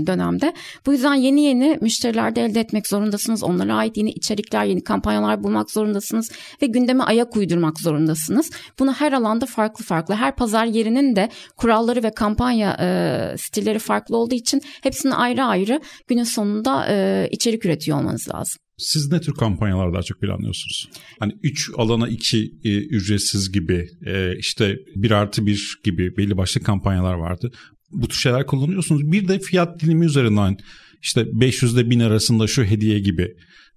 [0.06, 0.54] dönemde.
[0.86, 3.42] Bu yüzden yeni yeni müşteriler de elde etmek zorundasınız.
[3.42, 6.30] Onlara ait yeni içerikler, yeni kampanyalar bulmak zorundasınız
[6.62, 8.50] ve gündeme ayak uydurmak zorundasınız.
[8.78, 13.78] Bunu her alanda farklı farklı, her pazar yeri birinin de kuralları ve kampanya e, stilleri
[13.78, 18.60] farklı olduğu için hepsini ayrı ayrı günün sonunda e, içerik üretiyor olmanız lazım.
[18.78, 20.88] Siz ne tür kampanyalar daha çok planlıyorsunuz?
[21.18, 26.60] Hani 3 alana 2 e, ücretsiz gibi e, işte 1 artı 1 gibi belli başlı
[26.60, 27.50] kampanyalar vardı.
[27.92, 29.12] bu tür şeyler kullanıyorsunuz.
[29.12, 30.56] Bir de fiyat dilimi üzerinden
[31.02, 33.28] işte 500 ile 1000 arasında şu hediye gibi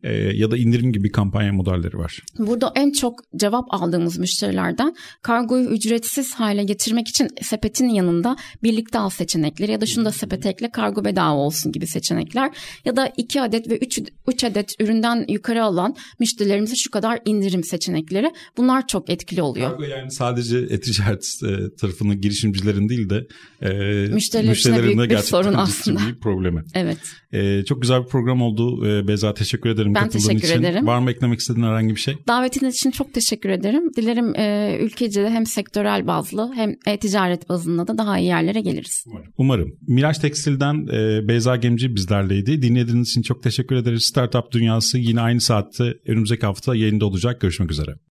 [0.03, 2.19] e, ya da indirim gibi kampanya modelleri var.
[2.39, 9.09] Burada en çok cevap aldığımız müşterilerden kargoyu ücretsiz hale getirmek için sepetin yanında birlikte al
[9.09, 12.51] seçenekleri ya da şunu da sepete ekle kargo bedava olsun gibi seçenekler
[12.85, 17.63] ya da 2 adet ve 3 3 adet üründen yukarı alan müşterilerimize şu kadar indirim
[17.63, 19.69] seçenekleri bunlar çok etkili oluyor.
[19.69, 23.27] Kargo yani sadece e-ticaret e, tarafının girişimcilerin değil de
[23.61, 23.69] e,
[24.13, 25.99] Müşteriler müşterilerin de gerçekten sorun aslında.
[26.07, 26.63] bir problemi.
[26.75, 26.97] Evet.
[27.31, 28.87] E, çok güzel bir program oldu.
[28.87, 30.59] E, Beyza teşekkür ederim ben teşekkür için.
[30.59, 30.87] ederim.
[30.87, 32.15] Var mı eklemek istediğin herhangi bir şey?
[32.27, 33.83] Davetiniz için çok teşekkür ederim.
[33.95, 39.03] Dilerim e, ülkece de hem sektörel bazlı hem e-ticaret bazında da daha iyi yerlere geliriz.
[39.07, 39.33] Umarım.
[39.37, 39.71] Umarım.
[39.87, 42.61] Miraç Tekstil'den e, Beyza Gemci bizlerleydi.
[42.61, 44.03] Dinlediğiniz için çok teşekkür ederiz.
[44.03, 47.41] Startup Dünyası yine aynı saatte önümüzdeki hafta yayında olacak.
[47.41, 47.95] Görüşmek üzere.